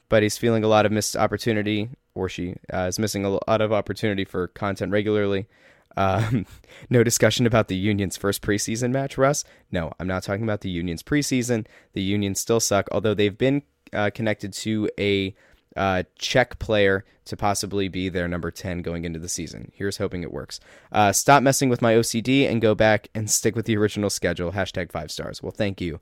but 0.10 0.24
he's 0.24 0.40
feeling 0.40 0.64
a 0.64 0.68
lot 0.68 0.88
of 0.88 0.92
missed 0.92 1.16
opportunity, 1.16 1.90
or 2.16 2.28
she 2.28 2.56
uh, 2.74 2.88
is 2.88 2.98
missing 2.98 3.26
a 3.26 3.30
lot 3.30 3.62
of 3.62 3.72
opportunity 3.72 4.26
for 4.26 4.48
content 4.48 4.92
regularly. 4.92 5.48
Um, 5.96 6.46
no 6.90 7.04
discussion 7.04 7.46
about 7.46 7.68
the 7.68 7.76
Union's 7.76 8.18
first 8.18 8.42
preseason 8.42 8.92
match, 8.92 9.18
Russ. 9.18 9.44
No, 9.72 9.92
I'm 10.00 10.08
not 10.08 10.24
talking 10.24 10.44
about 10.44 10.62
the 10.62 10.70
Union's 10.70 11.04
preseason. 11.04 11.66
The 11.94 12.02
Union 12.02 12.36
still 12.36 12.60
suck, 12.60 12.88
although 12.92 13.14
they've 13.14 13.38
been 13.38 13.64
uh, 13.92 14.10
connected 14.14 14.54
to 14.54 14.90
a 15.00 15.36
uh, 15.76 16.04
Czech 16.18 16.60
player 16.60 17.06
to 17.26 17.38
possibly 17.38 17.88
be 17.88 18.10
their 18.10 18.28
number 18.28 18.52
10 18.52 18.82
going 18.82 19.06
into 19.06 19.20
the 19.20 19.30
season. 19.30 19.72
Here's 19.74 19.98
hoping 19.98 20.24
it 20.24 20.32
works. 20.32 20.60
Uh, 20.92 21.12
stop 21.12 21.42
messing 21.42 21.70
with 21.70 21.82
my 21.82 21.94
OCD 21.94 22.50
and 22.50 22.62
go 22.62 22.76
back 22.76 23.08
and 23.16 23.32
stick 23.32 23.56
with 23.56 23.66
the 23.66 23.78
original 23.78 24.10
schedule. 24.10 24.52
Hashtag 24.52 24.92
five 24.92 25.12
stars. 25.12 25.42
Well, 25.42 25.52
thank 25.52 25.80
you 25.80 26.02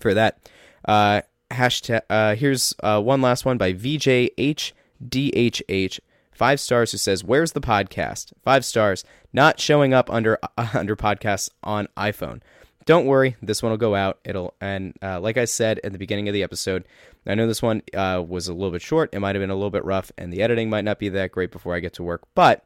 for 0.00 0.12
that. 0.14 0.50
Uh, 0.86 1.22
hashtag, 1.50 2.02
uh, 2.10 2.34
here's 2.34 2.74
uh, 2.82 3.00
one 3.00 3.22
last 3.22 3.44
one 3.44 3.58
by 3.58 3.72
VJHDHH 3.72 6.00
five 6.36 6.60
stars 6.60 6.92
who 6.92 6.98
says 6.98 7.24
where's 7.24 7.52
the 7.52 7.60
podcast? 7.60 8.32
Five 8.44 8.64
stars. 8.64 9.04
Not 9.32 9.58
showing 9.58 9.94
up 9.94 10.10
under 10.10 10.38
uh, 10.42 10.68
under 10.74 10.94
podcasts 10.96 11.48
on 11.62 11.88
iphone. 11.96 12.40
Don't 12.84 13.06
worry 13.06 13.36
this 13.42 13.62
one 13.62 13.70
will 13.70 13.78
go 13.78 13.94
out. 13.94 14.18
It'll 14.24 14.54
and 14.60 14.94
uh, 15.02 15.20
like 15.20 15.36
i 15.36 15.44
said 15.44 15.80
at 15.82 15.92
the 15.92 15.98
beginning 15.98 16.28
of 16.28 16.34
the 16.34 16.42
episode 16.42 16.84
i 17.26 17.34
know 17.34 17.46
this 17.46 17.62
one 17.62 17.82
uh, 17.94 18.22
was 18.26 18.48
a 18.48 18.54
little 18.54 18.70
bit 18.70 18.82
short. 18.82 19.10
It 19.12 19.20
might 19.20 19.34
have 19.34 19.42
been 19.42 19.50
a 19.50 19.54
little 19.54 19.70
bit 19.70 19.84
rough 19.84 20.12
and 20.16 20.32
the 20.32 20.42
editing 20.42 20.70
might 20.70 20.84
not 20.84 20.98
be 20.98 21.08
that 21.08 21.32
great 21.32 21.50
before 21.50 21.74
i 21.74 21.80
get 21.80 21.94
to 21.94 22.02
work 22.02 22.22
but 22.34 22.64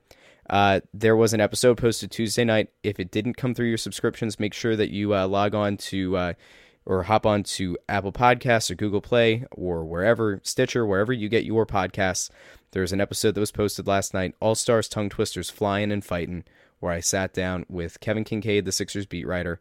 uh, 0.48 0.80
there 0.92 1.14
was 1.14 1.32
an 1.32 1.40
episode 1.40 1.78
posted 1.78 2.10
tuesday 2.10 2.44
night. 2.44 2.70
If 2.82 2.98
it 2.98 3.12
didn't 3.12 3.34
come 3.34 3.54
through 3.54 3.68
your 3.68 3.78
subscriptions 3.78 4.40
make 4.40 4.52
sure 4.52 4.74
that 4.74 4.90
you 4.90 5.14
uh, 5.14 5.28
log 5.28 5.54
on 5.54 5.76
to 5.76 6.16
or 6.86 7.04
hop 7.04 7.26
on 7.26 7.42
to 7.42 7.76
Apple 7.88 8.12
Podcasts 8.12 8.70
or 8.70 8.74
Google 8.74 9.00
Play 9.00 9.44
or 9.50 9.84
wherever, 9.84 10.40
Stitcher, 10.42 10.86
wherever 10.86 11.12
you 11.12 11.28
get 11.28 11.44
your 11.44 11.66
podcasts. 11.66 12.30
There's 12.72 12.92
an 12.92 13.00
episode 13.00 13.34
that 13.34 13.40
was 13.40 13.52
posted 13.52 13.86
last 13.86 14.14
night, 14.14 14.34
All 14.40 14.54
Stars 14.54 14.88
Tongue 14.88 15.08
Twisters 15.08 15.50
Flying 15.50 15.90
and 15.92 16.04
Fighting, 16.04 16.44
where 16.78 16.92
I 16.92 17.00
sat 17.00 17.32
down 17.32 17.66
with 17.68 18.00
Kevin 18.00 18.24
Kinkead, 18.24 18.64
the 18.64 18.72
Sixers 18.72 19.06
beat 19.06 19.26
writer, 19.26 19.60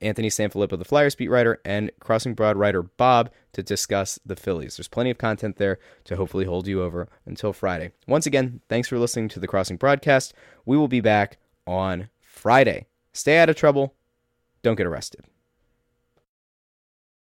Anthony 0.00 0.28
Sanfilippo, 0.28 0.78
the 0.78 0.84
Flyers 0.84 1.14
beat 1.14 1.28
writer, 1.28 1.60
and 1.64 1.90
Crossing 2.00 2.34
Broad 2.34 2.56
writer 2.56 2.82
Bob 2.82 3.30
to 3.52 3.62
discuss 3.62 4.18
the 4.24 4.36
Phillies. 4.36 4.76
There's 4.76 4.88
plenty 4.88 5.10
of 5.10 5.18
content 5.18 5.56
there 5.56 5.78
to 6.04 6.16
hopefully 6.16 6.44
hold 6.44 6.66
you 6.66 6.82
over 6.82 7.08
until 7.26 7.52
Friday. 7.52 7.92
Once 8.06 8.26
again, 8.26 8.60
thanks 8.68 8.88
for 8.88 8.98
listening 8.98 9.28
to 9.30 9.40
the 9.40 9.48
Crossing 9.48 9.76
broadcast. 9.76 10.34
We 10.64 10.76
will 10.76 10.88
be 10.88 11.00
back 11.00 11.38
on 11.66 12.08
Friday. 12.20 12.86
Stay 13.12 13.38
out 13.38 13.48
of 13.48 13.56
trouble. 13.56 13.94
Don't 14.62 14.76
get 14.76 14.86
arrested. 14.86 15.24